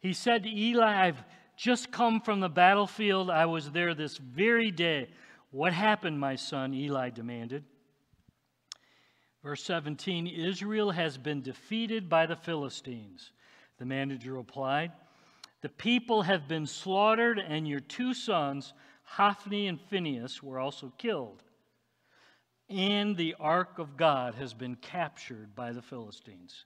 He 0.01 0.13
said 0.13 0.45
to 0.45 0.51
Eli, 0.51 1.07
I've 1.07 1.23
just 1.57 1.91
come 1.91 2.21
from 2.21 2.41
the 2.41 2.49
battlefield. 2.49 3.31
I 3.31 3.47
was 3.47 3.71
there 3.71 3.95
this 3.95 4.17
very 4.17 4.71
day. 4.71 5.11
What 5.51 5.73
happened, 5.73 6.21
my 6.21 6.37
son? 6.37 6.73
Eli 6.73 7.11
demanded. 7.11 7.65
Verse 9.43 9.63
17 9.65 10.27
Israel 10.27 10.91
has 10.91 11.19
been 11.19 11.43
defeated 11.43 12.09
by 12.09 12.27
the 12.27 12.37
Philistines. 12.37 13.33
The 13.79 13.85
manager 13.85 14.35
replied, 14.35 14.93
The 15.63 15.69
people 15.69 16.23
have 16.23 16.47
been 16.47 16.67
slaughtered, 16.67 17.39
and 17.39 17.67
your 17.67 17.81
two 17.81 18.15
sons, 18.15 18.73
Hophni 19.05 19.67
and 19.67 19.81
Phinehas, 19.81 20.43
were 20.43 20.59
also 20.59 20.93
killed. 20.99 21.43
And 22.69 23.17
the 23.17 23.35
ark 23.41 23.79
of 23.79 23.97
God 23.97 24.35
has 24.35 24.53
been 24.53 24.77
captured 24.77 25.55
by 25.55 25.73
the 25.73 25.83
Philistines. 25.83 26.65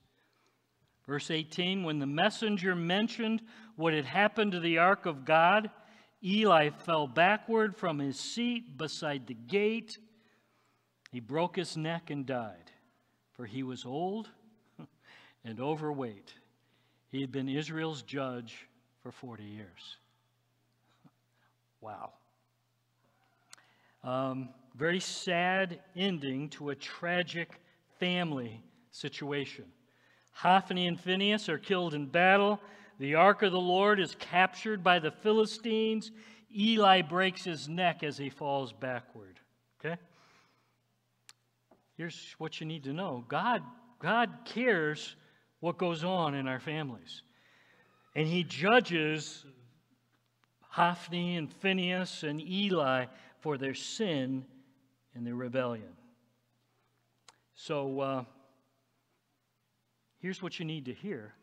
Verse 1.07 1.31
18 1.31 1.85
When 1.85 1.99
the 1.99 2.07
messenger 2.07 2.75
mentioned 2.75 3.43
what 3.77 3.95
had 3.95 4.05
happened 4.05 4.53
to 4.53 4.61
the 4.61 4.79
ark 4.79 5.07
of 5.07 5.25
God, 5.25 5.71
Eli 6.25 6.71
fell 6.71 7.07
backward 7.07 7.77
from 7.77 7.99
his 7.99 8.19
seat 8.19 8.77
beside 8.77 9.27
the 9.27 9.35
gate. 9.35 9.99
He 11.11 11.21
broke 11.21 11.57
his 11.57 11.77
neck 11.77 12.11
and 12.11 12.25
died, 12.25 12.71
for 13.33 13.45
he 13.45 13.63
was 13.63 13.85
old 13.85 14.29
and 15.45 15.61
overweight. 15.61 16.33
He 17.11 17.21
had 17.21 17.31
been 17.31 17.49
Israel's 17.49 18.03
judge 18.03 18.69
for 19.03 19.13
40 19.13 19.45
years. 19.45 19.97
Wow. 21.81 22.13
Um, 24.05 24.49
very 24.75 25.01
sad 25.01 25.81
ending 25.95 26.49
to 26.51 26.71
a 26.71 26.75
tragic 26.75 27.61
family 28.01 28.63
situation. 28.91 29.65
Hophni 30.33 30.87
and 30.87 30.99
Phinehas 30.99 31.49
are 31.49 31.59
killed 31.59 31.95
in 31.95 32.07
battle. 32.07 32.61
The 32.99 33.15
ark 33.15 33.43
of 33.43 33.53
the 33.53 33.61
Lord 33.61 34.01
is 34.01 34.17
captured 34.19 34.83
by 34.83 34.99
the 34.99 35.11
Philistines. 35.11 36.11
Eli 36.55 37.03
breaks 37.03 37.45
his 37.45 37.69
neck 37.69 38.03
as 38.03 38.19
he 38.19 38.31
falls 38.31 38.73
backward. 38.73 39.39
Okay? 39.79 39.97
Here's 41.97 42.35
what 42.39 42.61
you 42.61 42.67
need 42.67 42.85
to 42.85 42.93
know 42.93 43.25
God, 43.29 43.63
God 43.99 44.31
cares 44.45 45.17
what 45.61 45.79
goes 45.79 46.03
on 46.03 46.35
in 46.35 46.49
our 46.49 46.61
families. 46.61 47.23
And 48.15 48.27
he 48.27 48.43
judges 48.43 49.45
Hophni 50.61 51.37
and 51.37 51.53
Phinehas 51.53 52.25
and 52.25 52.41
Eli 52.41 53.07
for 53.43 53.59
their 53.59 53.75
sin 53.75 54.45
and 55.15 55.27
their 55.27 55.35
rebellion. 55.35 55.93
So, 57.55 58.01
uh, 58.01 58.25
here's 60.21 60.41
what 60.41 60.59
you 60.59 60.65
need 60.65 60.87
to 60.87 60.95
hear 60.95 61.35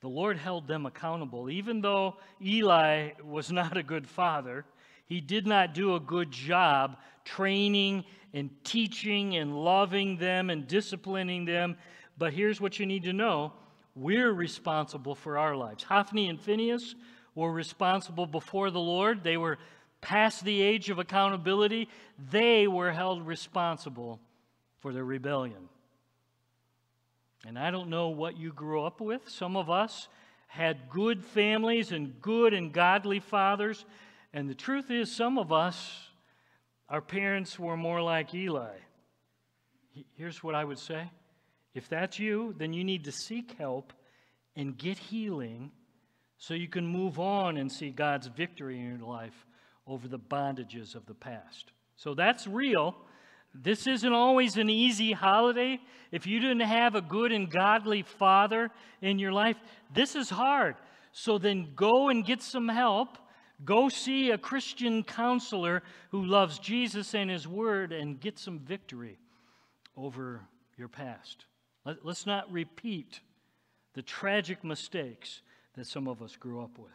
the 0.00 0.08
Lord 0.08 0.38
held 0.38 0.66
them 0.66 0.86
accountable. 0.86 1.50
Even 1.50 1.82
though 1.82 2.16
Eli 2.42 3.10
was 3.22 3.52
not 3.52 3.76
a 3.76 3.82
good 3.82 4.06
father, 4.06 4.64
he 5.04 5.20
did 5.20 5.46
not 5.46 5.74
do 5.74 5.94
a 5.94 6.00
good 6.00 6.30
job 6.30 6.96
training 7.24 8.04
and 8.32 8.48
teaching 8.64 9.36
and 9.36 9.62
loving 9.62 10.16
them 10.16 10.48
and 10.48 10.66
disciplining 10.66 11.44
them. 11.44 11.76
But 12.16 12.32
here's 12.32 12.60
what 12.60 12.78
you 12.78 12.86
need 12.86 13.04
to 13.04 13.12
know 13.12 13.52
we're 13.94 14.32
responsible 14.32 15.14
for 15.14 15.36
our 15.36 15.56
lives. 15.56 15.82
Hophni 15.82 16.28
and 16.28 16.40
Phinehas 16.40 16.94
were 17.34 17.52
responsible 17.52 18.26
before 18.26 18.70
the 18.70 18.80
Lord. 18.80 19.22
They 19.22 19.36
were 19.36 19.58
past 20.00 20.44
the 20.44 20.62
age 20.62 20.90
of 20.90 20.98
accountability. 20.98 21.88
They 22.30 22.66
were 22.66 22.92
held 22.92 23.26
responsible 23.26 24.20
for 24.78 24.92
their 24.92 25.04
rebellion. 25.04 25.68
And 27.46 27.58
I 27.58 27.70
don't 27.70 27.88
know 27.88 28.08
what 28.08 28.36
you 28.36 28.52
grew 28.52 28.82
up 28.82 29.00
with. 29.00 29.28
Some 29.28 29.56
of 29.56 29.70
us 29.70 30.08
had 30.46 30.90
good 30.90 31.24
families 31.24 31.92
and 31.92 32.20
good 32.20 32.52
and 32.52 32.72
godly 32.72 33.20
fathers. 33.20 33.84
And 34.32 34.48
the 34.48 34.54
truth 34.54 34.90
is, 34.90 35.14
some 35.14 35.38
of 35.38 35.52
us, 35.52 36.08
our 36.88 37.00
parents 37.00 37.58
were 37.58 37.76
more 37.76 38.02
like 38.02 38.34
Eli. 38.34 38.76
Here's 40.16 40.42
what 40.42 40.54
I 40.54 40.64
would 40.64 40.78
say 40.78 41.10
if 41.74 41.88
that's 41.88 42.18
you, 42.18 42.54
then 42.58 42.72
you 42.72 42.84
need 42.84 43.04
to 43.04 43.12
seek 43.12 43.52
help 43.58 43.92
and 44.56 44.76
get 44.76 44.98
healing 44.98 45.70
so 46.36 46.54
you 46.54 46.68
can 46.68 46.86
move 46.86 47.20
on 47.20 47.56
and 47.56 47.70
see 47.70 47.90
God's 47.90 48.26
victory 48.26 48.78
in 48.78 48.98
your 48.98 49.08
life 49.08 49.46
over 49.90 50.06
the 50.06 50.18
bondages 50.18 50.94
of 50.94 51.04
the 51.06 51.14
past. 51.14 51.72
So 51.96 52.14
that's 52.14 52.46
real. 52.46 52.94
This 53.52 53.88
isn't 53.88 54.12
always 54.12 54.56
an 54.56 54.70
easy 54.70 55.10
holiday. 55.10 55.80
If 56.12 56.28
you 56.28 56.38
didn't 56.38 56.60
have 56.60 56.94
a 56.94 57.00
good 57.00 57.32
and 57.32 57.50
godly 57.50 58.02
father 58.02 58.70
in 59.02 59.18
your 59.18 59.32
life, 59.32 59.56
this 59.92 60.14
is 60.14 60.30
hard. 60.30 60.76
So 61.12 61.38
then 61.38 61.72
go 61.74 62.08
and 62.08 62.24
get 62.24 62.40
some 62.40 62.68
help. 62.68 63.18
Go 63.64 63.88
see 63.88 64.30
a 64.30 64.38
Christian 64.38 65.02
counselor 65.02 65.82
who 66.12 66.24
loves 66.24 66.60
Jesus 66.60 67.12
and 67.12 67.28
his 67.28 67.48
word 67.48 67.92
and 67.92 68.20
get 68.20 68.38
some 68.38 68.60
victory 68.60 69.18
over 69.96 70.40
your 70.76 70.88
past. 70.88 71.46
Let, 71.84 71.96
us 72.06 72.26
not 72.26 72.50
repeat 72.52 73.20
the 73.94 74.02
tragic 74.02 74.62
mistakes 74.62 75.42
that 75.74 75.86
some 75.86 76.06
of 76.06 76.22
us 76.22 76.36
grew 76.36 76.62
up 76.62 76.78
with. 76.78 76.92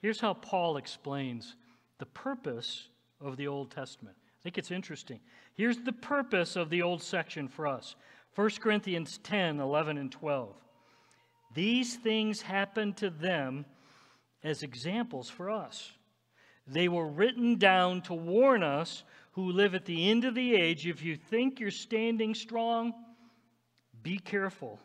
Here's 0.00 0.20
how 0.20 0.32
Paul 0.34 0.78
explains 0.78 1.54
the 2.02 2.06
purpose 2.06 2.88
of 3.20 3.36
the 3.36 3.46
Old 3.46 3.70
Testament. 3.70 4.16
I 4.18 4.42
think 4.42 4.58
it's 4.58 4.72
interesting. 4.72 5.20
Here's 5.54 5.78
the 5.78 5.92
purpose 5.92 6.56
of 6.56 6.68
the 6.68 6.82
old 6.82 7.00
section 7.00 7.46
for 7.46 7.64
us 7.64 7.94
1 8.34 8.50
Corinthians 8.60 9.18
10 9.18 9.60
11 9.60 9.98
and 9.98 10.10
12. 10.10 10.52
These 11.54 11.94
things 11.94 12.42
happened 12.42 12.96
to 12.96 13.10
them 13.10 13.66
as 14.42 14.64
examples 14.64 15.30
for 15.30 15.48
us. 15.48 15.92
They 16.66 16.88
were 16.88 17.06
written 17.06 17.56
down 17.56 18.02
to 18.02 18.14
warn 18.14 18.64
us 18.64 19.04
who 19.34 19.52
live 19.52 19.76
at 19.76 19.84
the 19.84 20.10
end 20.10 20.24
of 20.24 20.34
the 20.34 20.56
age 20.56 20.88
if 20.88 21.04
you 21.04 21.14
think 21.14 21.60
you're 21.60 21.70
standing 21.70 22.34
strong, 22.34 22.94
be 24.02 24.18
careful 24.18 24.80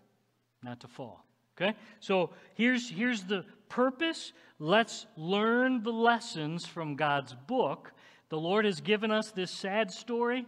not 0.62 0.82
to 0.82 0.88
fall. 0.88 1.26
Okay? 1.60 1.76
So 2.00 2.30
here's, 2.54 2.88
here's 2.88 3.24
the 3.24 3.44
purpose. 3.70 4.34
Let's 4.60 5.06
learn 5.16 5.84
the 5.84 5.92
lessons 5.92 6.66
from 6.66 6.96
God's 6.96 7.34
book. 7.48 7.94
The 8.30 8.40
Lord 8.40 8.66
has 8.66 8.82
given 8.82 9.12
us 9.12 9.32
this 9.32 9.52
sad 9.52 9.92
story 9.92 10.46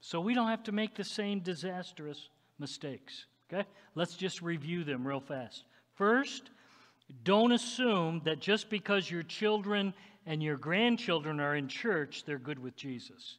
so 0.00 0.20
we 0.20 0.34
don't 0.34 0.48
have 0.48 0.62
to 0.64 0.72
make 0.72 0.94
the 0.94 1.04
same 1.04 1.40
disastrous 1.40 2.28
mistakes. 2.58 3.26
Okay? 3.52 3.66
Let's 3.94 4.16
just 4.16 4.42
review 4.42 4.84
them 4.84 5.06
real 5.06 5.20
fast. 5.20 5.64
First, 5.94 6.50
don't 7.24 7.52
assume 7.52 8.22
that 8.24 8.40
just 8.40 8.70
because 8.70 9.10
your 9.10 9.22
children 9.22 9.94
and 10.26 10.42
your 10.42 10.56
grandchildren 10.56 11.40
are 11.40 11.56
in 11.56 11.68
church, 11.68 12.24
they're 12.24 12.38
good 12.38 12.58
with 12.58 12.76
Jesus. 12.76 13.38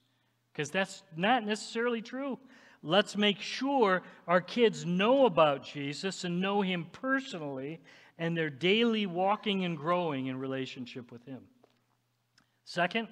Because 0.51 0.71
that's 0.71 1.03
not 1.15 1.45
necessarily 1.45 2.01
true. 2.01 2.39
Let's 2.81 3.17
make 3.17 3.41
sure 3.41 4.01
our 4.27 4.41
kids 4.41 4.85
know 4.85 5.25
about 5.25 5.63
Jesus 5.65 6.23
and 6.23 6.39
know 6.39 6.61
him 6.61 6.87
personally, 6.91 7.81
and 8.17 8.37
they're 8.37 8.49
daily 8.49 9.05
walking 9.05 9.65
and 9.65 9.77
growing 9.77 10.27
in 10.27 10.39
relationship 10.39 11.11
with 11.11 11.25
him. 11.25 11.41
Second, 12.63 13.07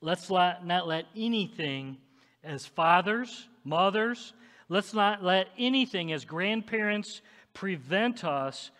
let's 0.00 0.28
not 0.30 0.86
let 0.86 1.06
anything 1.16 1.96
as 2.44 2.66
fathers, 2.66 3.48
mothers, 3.64 4.34
let's 4.68 4.92
not 4.92 5.22
let 5.22 5.48
anything 5.58 6.12
as 6.12 6.24
grandparents 6.24 7.22
prevent 7.54 8.24
us 8.24 8.70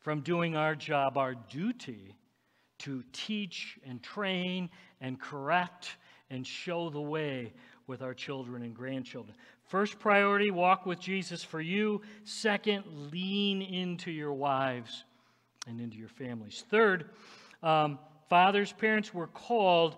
from 0.00 0.20
doing 0.20 0.56
our 0.56 0.74
job, 0.74 1.16
our 1.16 1.34
duty 1.34 2.14
to 2.78 3.04
teach 3.12 3.78
and 3.86 4.02
train 4.02 4.68
and 5.00 5.20
correct 5.20 5.96
and 6.28 6.46
show 6.46 6.90
the 6.90 7.00
way 7.00 7.52
with 7.86 8.02
our 8.02 8.14
children 8.14 8.62
and 8.62 8.74
grandchildren. 8.74 9.36
First 9.72 9.98
priority, 9.98 10.50
walk 10.50 10.84
with 10.84 11.00
Jesus 11.00 11.42
for 11.42 11.58
you. 11.58 12.02
Second, 12.24 12.84
lean 13.10 13.62
into 13.62 14.10
your 14.10 14.34
wives 14.34 15.04
and 15.66 15.80
into 15.80 15.96
your 15.96 16.10
families. 16.10 16.66
Third, 16.68 17.06
um, 17.62 17.98
fathers, 18.28 18.70
parents 18.74 19.14
were 19.14 19.28
called 19.28 19.96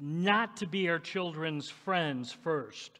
not 0.00 0.56
to 0.56 0.66
be 0.66 0.88
our 0.88 0.98
children's 0.98 1.70
friends 1.70 2.32
first. 2.32 2.98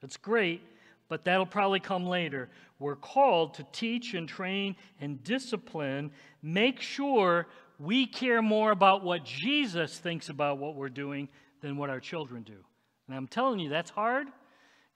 That's 0.00 0.16
great, 0.16 0.62
but 1.08 1.24
that'll 1.24 1.44
probably 1.44 1.80
come 1.80 2.06
later. 2.06 2.48
We're 2.78 2.94
called 2.94 3.54
to 3.54 3.66
teach 3.72 4.14
and 4.14 4.28
train 4.28 4.76
and 5.00 5.24
discipline, 5.24 6.12
make 6.44 6.80
sure 6.80 7.48
we 7.80 8.06
care 8.06 8.40
more 8.40 8.70
about 8.70 9.02
what 9.02 9.24
Jesus 9.24 9.98
thinks 9.98 10.28
about 10.28 10.58
what 10.58 10.76
we're 10.76 10.90
doing 10.90 11.28
than 11.60 11.76
what 11.76 11.90
our 11.90 11.98
children 11.98 12.44
do. 12.44 12.64
And 13.08 13.16
I'm 13.16 13.26
telling 13.26 13.58
you, 13.58 13.68
that's 13.68 13.90
hard 13.90 14.28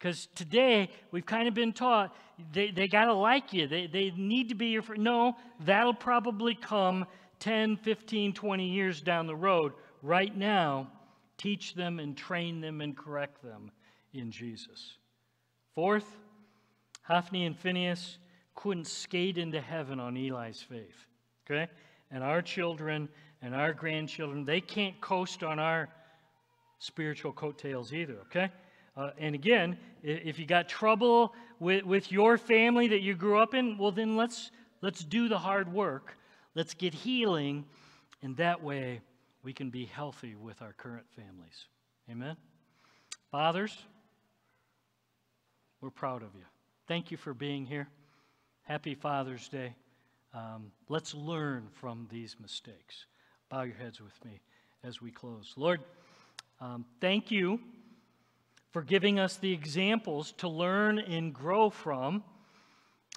because 0.00 0.28
today 0.34 0.88
we've 1.10 1.26
kind 1.26 1.46
of 1.46 1.52
been 1.52 1.74
taught 1.74 2.16
they, 2.52 2.70
they 2.70 2.88
got 2.88 3.04
to 3.04 3.12
like 3.12 3.52
you, 3.52 3.66
they, 3.66 3.86
they 3.86 4.12
need 4.16 4.48
to 4.48 4.54
be 4.54 4.68
your 4.68 4.80
friend. 4.80 5.04
No, 5.04 5.36
that'll 5.60 5.92
probably 5.92 6.54
come 6.54 7.04
10, 7.40 7.76
15, 7.76 8.32
20 8.32 8.66
years 8.66 9.02
down 9.02 9.26
the 9.26 9.36
road. 9.36 9.72
Right 10.02 10.34
now, 10.34 10.88
teach 11.36 11.74
them 11.74 11.98
and 11.98 12.16
train 12.16 12.62
them 12.62 12.80
and 12.80 12.96
correct 12.96 13.42
them 13.42 13.70
in 14.14 14.30
Jesus. 14.30 14.96
Fourth, 15.74 16.16
Hophni 17.02 17.44
and 17.44 17.56
Phinehas 17.56 18.16
couldn't 18.54 18.86
skate 18.86 19.36
into 19.36 19.60
heaven 19.60 20.00
on 20.00 20.16
Eli's 20.16 20.62
faith. 20.62 21.06
Okay? 21.46 21.70
And 22.10 22.24
our 22.24 22.40
children 22.40 23.08
and 23.42 23.54
our 23.54 23.74
grandchildren, 23.74 24.46
they 24.46 24.62
can't 24.62 24.98
coast 25.00 25.42
on 25.42 25.58
our 25.58 25.88
spiritual 26.78 27.32
coattails 27.32 27.92
either, 27.92 28.16
okay? 28.22 28.50
Uh, 29.00 29.12
and 29.16 29.34
again, 29.34 29.78
if 30.02 30.38
you 30.38 30.44
got 30.44 30.68
trouble 30.68 31.34
with, 31.58 31.84
with 31.84 32.12
your 32.12 32.36
family 32.36 32.88
that 32.88 33.00
you 33.00 33.14
grew 33.14 33.38
up 33.38 33.54
in, 33.54 33.78
well, 33.78 33.90
then 33.90 34.14
let's, 34.14 34.50
let's 34.82 35.02
do 35.02 35.26
the 35.26 35.38
hard 35.38 35.72
work. 35.72 36.18
Let's 36.54 36.74
get 36.74 36.92
healing, 36.92 37.64
and 38.22 38.36
that 38.36 38.62
way 38.62 39.00
we 39.42 39.54
can 39.54 39.70
be 39.70 39.86
healthy 39.86 40.34
with 40.34 40.60
our 40.60 40.74
current 40.74 41.06
families. 41.16 41.64
Amen? 42.10 42.36
Fathers, 43.30 43.74
we're 45.80 45.88
proud 45.88 46.22
of 46.22 46.34
you. 46.34 46.44
Thank 46.86 47.10
you 47.10 47.16
for 47.16 47.32
being 47.32 47.64
here. 47.64 47.88
Happy 48.64 48.94
Father's 48.94 49.48
Day. 49.48 49.74
Um, 50.34 50.72
let's 50.90 51.14
learn 51.14 51.68
from 51.72 52.06
these 52.10 52.36
mistakes. 52.38 53.06
Bow 53.48 53.62
your 53.62 53.76
heads 53.76 53.98
with 53.98 54.22
me 54.26 54.42
as 54.84 55.00
we 55.00 55.10
close. 55.10 55.54
Lord, 55.56 55.80
um, 56.60 56.84
thank 57.00 57.30
you 57.30 57.60
for 58.70 58.82
giving 58.82 59.18
us 59.18 59.36
the 59.36 59.52
examples 59.52 60.32
to 60.38 60.48
learn 60.48 60.98
and 60.98 61.34
grow 61.34 61.70
from. 61.70 62.22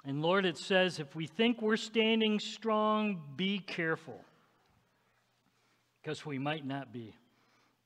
And 0.04 0.20
Lord, 0.20 0.44
it 0.44 0.58
says, 0.58 0.98
if 0.98 1.14
we 1.14 1.26
think 1.26 1.62
we're 1.62 1.76
standing 1.76 2.38
strong, 2.40 3.22
be 3.36 3.58
careful, 3.58 4.20
because 6.02 6.26
we 6.26 6.38
might 6.38 6.66
not 6.66 6.92
be. 6.92 7.14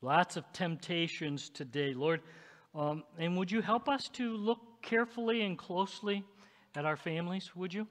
Lots 0.01 0.37
of 0.37 0.51
temptations 0.53 1.49
today, 1.51 1.93
Lord. 1.95 2.23
Um, 2.75 3.05
and 3.19 3.37
would 3.37 3.51
you 3.51 3.63
help 3.63 3.89
us 3.89 4.09
to 4.15 4.37
look 4.37 4.59
carefully 4.83 5.43
and 5.43 5.59
closely 5.59 6.25
at 6.75 6.85
our 6.85 6.97
families, 6.97 7.55
would 7.55 7.75
you? 7.75 7.87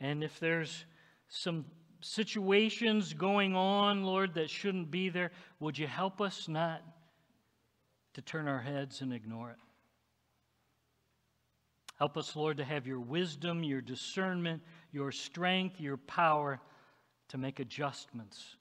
And 0.00 0.22
if 0.22 0.38
there's 0.40 0.84
some 1.28 1.64
situations 2.00 3.12
going 3.12 3.56
on, 3.56 4.04
Lord, 4.04 4.34
that 4.34 4.50
shouldn't 4.50 4.90
be 4.90 5.08
there, 5.08 5.30
would 5.60 5.78
you 5.78 5.86
help 5.86 6.20
us 6.20 6.48
not 6.48 6.82
to 8.14 8.22
turn 8.22 8.48
our 8.48 8.60
heads 8.60 9.00
and 9.00 9.12
ignore 9.12 9.50
it. 9.50 9.58
Help 11.98 12.16
us, 12.16 12.36
Lord, 12.36 12.58
to 12.58 12.64
have 12.64 12.86
your 12.86 13.00
wisdom, 13.00 13.64
your 13.64 13.80
discernment, 13.80 14.62
your 14.92 15.10
strength, 15.10 15.80
your 15.80 15.96
power 15.96 16.60
to 17.28 17.38
make 17.38 17.58
adjustments, 17.58 18.56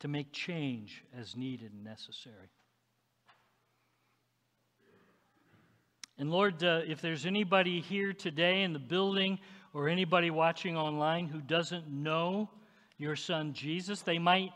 to 0.00 0.08
make 0.08 0.32
change 0.32 1.04
as 1.16 1.36
needed 1.36 1.72
and 1.72 1.84
necessary. 1.84 2.50
And 6.18 6.30
Lord, 6.30 6.62
uh, 6.62 6.82
if 6.86 7.00
there's 7.00 7.26
anybody 7.26 7.80
here 7.80 8.12
today 8.12 8.62
in 8.62 8.72
the 8.72 8.78
building 8.78 9.38
or 9.72 9.88
anybody 9.88 10.30
watching 10.30 10.76
online 10.76 11.26
who 11.26 11.40
doesn't 11.40 11.88
know 11.88 12.50
your 12.98 13.16
son 13.16 13.52
Jesus, 13.52 14.02
they 14.02 14.18
might 14.18 14.52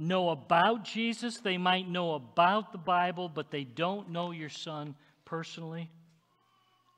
know 0.00 0.30
about 0.30 0.84
Jesus, 0.84 1.38
they 1.38 1.58
might 1.58 1.88
know 1.88 2.14
about 2.14 2.72
the 2.72 2.78
Bible, 2.78 3.28
but 3.28 3.50
they 3.50 3.64
don't 3.64 4.10
know 4.10 4.30
your 4.30 4.48
son 4.48 4.94
personally. 5.24 5.90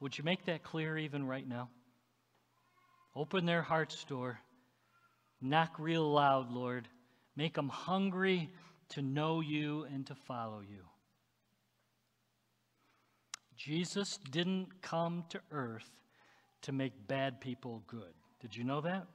Would 0.01 0.17
you 0.17 0.25
make 0.25 0.47
that 0.47 0.63
clear 0.63 0.97
even 0.97 1.27
right 1.27 1.47
now? 1.47 1.69
Open 3.15 3.45
their 3.45 3.63
heart's 3.63 4.03
door. 4.05 4.39
Knock 5.41 5.79
real 5.79 6.11
loud, 6.11 6.51
Lord. 6.51 6.89
Make 7.37 7.55
them 7.55 7.69
hungry 7.69 8.51
to 8.91 9.03
know 9.03 9.41
you 9.41 9.85
and 9.93 10.07
to 10.07 10.15
follow 10.15 10.61
you. 10.61 10.85
Jesus 13.57 14.19
didn't 14.31 14.81
come 14.83 15.25
to 15.31 15.41
earth 15.51 15.89
to 16.63 16.73
make 16.73 17.07
bad 17.07 17.41
people 17.41 17.83
good. 17.87 18.13
Did 18.41 18.57
you 18.57 18.65
know 18.65 18.81
that? 18.81 19.07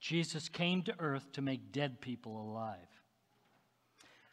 Jesus 0.00 0.48
came 0.48 0.82
to 0.82 0.94
earth 0.98 1.32
to 1.32 1.42
make 1.42 1.72
dead 1.72 2.00
people 2.00 2.40
alive. 2.40 2.78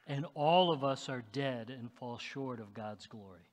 And 0.06 0.26
all 0.36 0.72
of 0.72 0.84
us 0.84 1.08
are 1.08 1.24
dead 1.32 1.70
and 1.70 1.92
fall 1.92 2.18
short 2.18 2.60
of 2.60 2.74
God's 2.74 3.08
glory. 3.08 3.48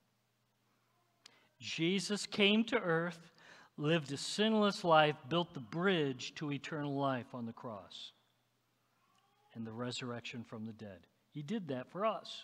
Jesus 1.61 2.27
came 2.27 2.65
to 2.65 2.79
earth, 2.79 3.31
lived 3.77 4.11
a 4.13 4.17
sinless 4.17 4.83
life, 4.83 5.17
built 5.29 5.55
the 5.55 5.61
bridge 5.61 6.35
to 6.37 6.51
eternal 6.51 6.97
life 6.97 7.35
on 7.35 7.47
the 7.47 7.53
cross 7.53 8.13
and 9.55 9.67
the 9.67 9.73
resurrection 9.73 10.43
from 10.43 10.67
the 10.67 10.73
dead. 10.73 10.99
He 11.31 11.43
did 11.43 11.69
that 11.69 11.91
for 11.91 12.05
us. 12.05 12.43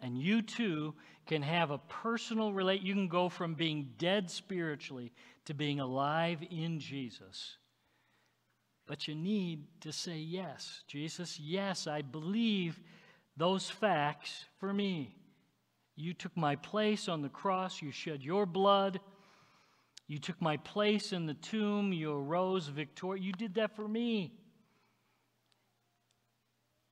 And 0.00 0.18
you 0.18 0.40
too 0.40 0.94
can 1.26 1.42
have 1.42 1.70
a 1.70 1.78
personal 1.78 2.52
relate. 2.52 2.80
You 2.80 2.94
can 2.94 3.08
go 3.08 3.28
from 3.28 3.54
being 3.54 3.90
dead 3.98 4.30
spiritually 4.30 5.12
to 5.44 5.54
being 5.54 5.78
alive 5.78 6.38
in 6.50 6.80
Jesus. 6.80 7.56
But 8.90 9.06
you 9.06 9.14
need 9.14 9.66
to 9.82 9.92
say 9.92 10.18
yes. 10.18 10.82
Jesus, 10.88 11.38
yes, 11.38 11.86
I 11.86 12.02
believe 12.02 12.80
those 13.36 13.70
facts 13.70 14.46
for 14.58 14.72
me. 14.72 15.14
You 15.94 16.12
took 16.12 16.36
my 16.36 16.56
place 16.56 17.08
on 17.08 17.22
the 17.22 17.28
cross. 17.28 17.80
You 17.80 17.92
shed 17.92 18.24
your 18.24 18.46
blood. 18.46 18.98
You 20.08 20.18
took 20.18 20.42
my 20.42 20.56
place 20.56 21.12
in 21.12 21.26
the 21.26 21.34
tomb. 21.34 21.92
You 21.92 22.10
arose 22.12 22.66
victorious. 22.66 23.24
You 23.24 23.32
did 23.32 23.54
that 23.54 23.76
for 23.76 23.86
me. 23.86 24.32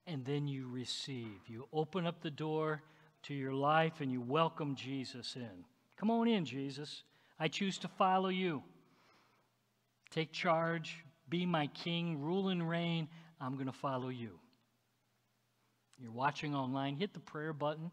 And 0.07 0.25
then 0.25 0.47
you 0.47 0.69
receive. 0.69 1.41
You 1.49 1.67
open 1.73 2.07
up 2.07 2.23
the 2.23 2.31
door 2.31 2.81
to 3.25 3.35
your 3.35 3.55
life 3.55 3.95
and 4.01 4.13
you 4.13 4.21
welcome 4.21 4.77
Jesus 4.77 5.35
in. 5.35 5.65
Come 5.97 6.13
on 6.13 6.29
in, 6.29 6.45
Jesus. 6.45 7.03
I 7.41 7.49
choose 7.49 7.77
to 7.79 7.89
follow 7.89 8.29
you. 8.29 8.63
Take 10.13 10.31
charge, 10.31 11.03
be 11.29 11.47
my 11.47 11.69
king, 11.69 12.21
rule 12.21 12.49
and 12.49 12.69
reign. 12.69 13.09
I'm 13.41 13.55
going 13.55 13.67
to 13.67 13.73
follow 13.73 14.09
you. 14.09 14.39
You're 15.99 16.13
watching 16.13 16.55
online, 16.55 16.97
hit 16.97 17.13
the 17.13 17.21
prayer 17.21 17.53
button. 17.53 17.91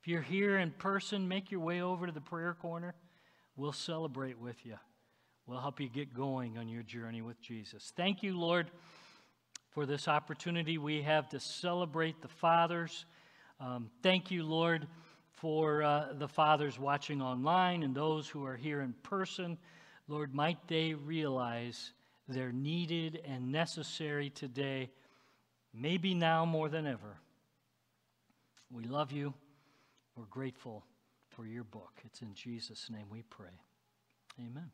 If 0.00 0.06
you're 0.06 0.22
here 0.22 0.58
in 0.58 0.70
person, 0.70 1.26
make 1.26 1.50
your 1.50 1.60
way 1.60 1.80
over 1.82 2.06
to 2.06 2.12
the 2.12 2.20
prayer 2.20 2.54
corner. 2.54 2.94
We'll 3.56 3.72
celebrate 3.72 4.38
with 4.38 4.64
you. 4.64 4.76
We'll 5.46 5.60
help 5.60 5.80
you 5.80 5.88
get 5.88 6.14
going 6.14 6.58
on 6.58 6.68
your 6.68 6.82
journey 6.82 7.22
with 7.22 7.40
Jesus. 7.40 7.92
Thank 7.96 8.22
you, 8.22 8.38
Lord, 8.38 8.70
for 9.70 9.86
this 9.86 10.06
opportunity 10.06 10.78
we 10.78 11.02
have 11.02 11.28
to 11.30 11.40
celebrate 11.40 12.22
the 12.22 12.28
fathers. 12.28 13.06
Um, 13.58 13.90
thank 14.02 14.30
you, 14.30 14.44
Lord, 14.44 14.86
for 15.32 15.82
uh, 15.82 16.12
the 16.12 16.28
fathers 16.28 16.78
watching 16.78 17.20
online 17.20 17.82
and 17.82 17.94
those 17.94 18.28
who 18.28 18.44
are 18.44 18.56
here 18.56 18.82
in 18.82 18.94
person. 19.02 19.58
Lord, 20.06 20.34
might 20.34 20.58
they 20.68 20.94
realize 20.94 21.92
they're 22.28 22.52
needed 22.52 23.22
and 23.26 23.50
necessary 23.50 24.30
today, 24.30 24.90
maybe 25.72 26.14
now 26.14 26.44
more 26.44 26.68
than 26.68 26.86
ever. 26.86 27.16
We 28.70 28.84
love 28.84 29.12
you. 29.12 29.32
We're 30.14 30.24
grateful 30.24 30.84
for 31.30 31.46
your 31.46 31.64
book. 31.64 31.92
It's 32.04 32.20
in 32.20 32.34
Jesus' 32.34 32.90
name 32.90 33.06
we 33.10 33.22
pray. 33.22 33.60
Amen. 34.38 34.70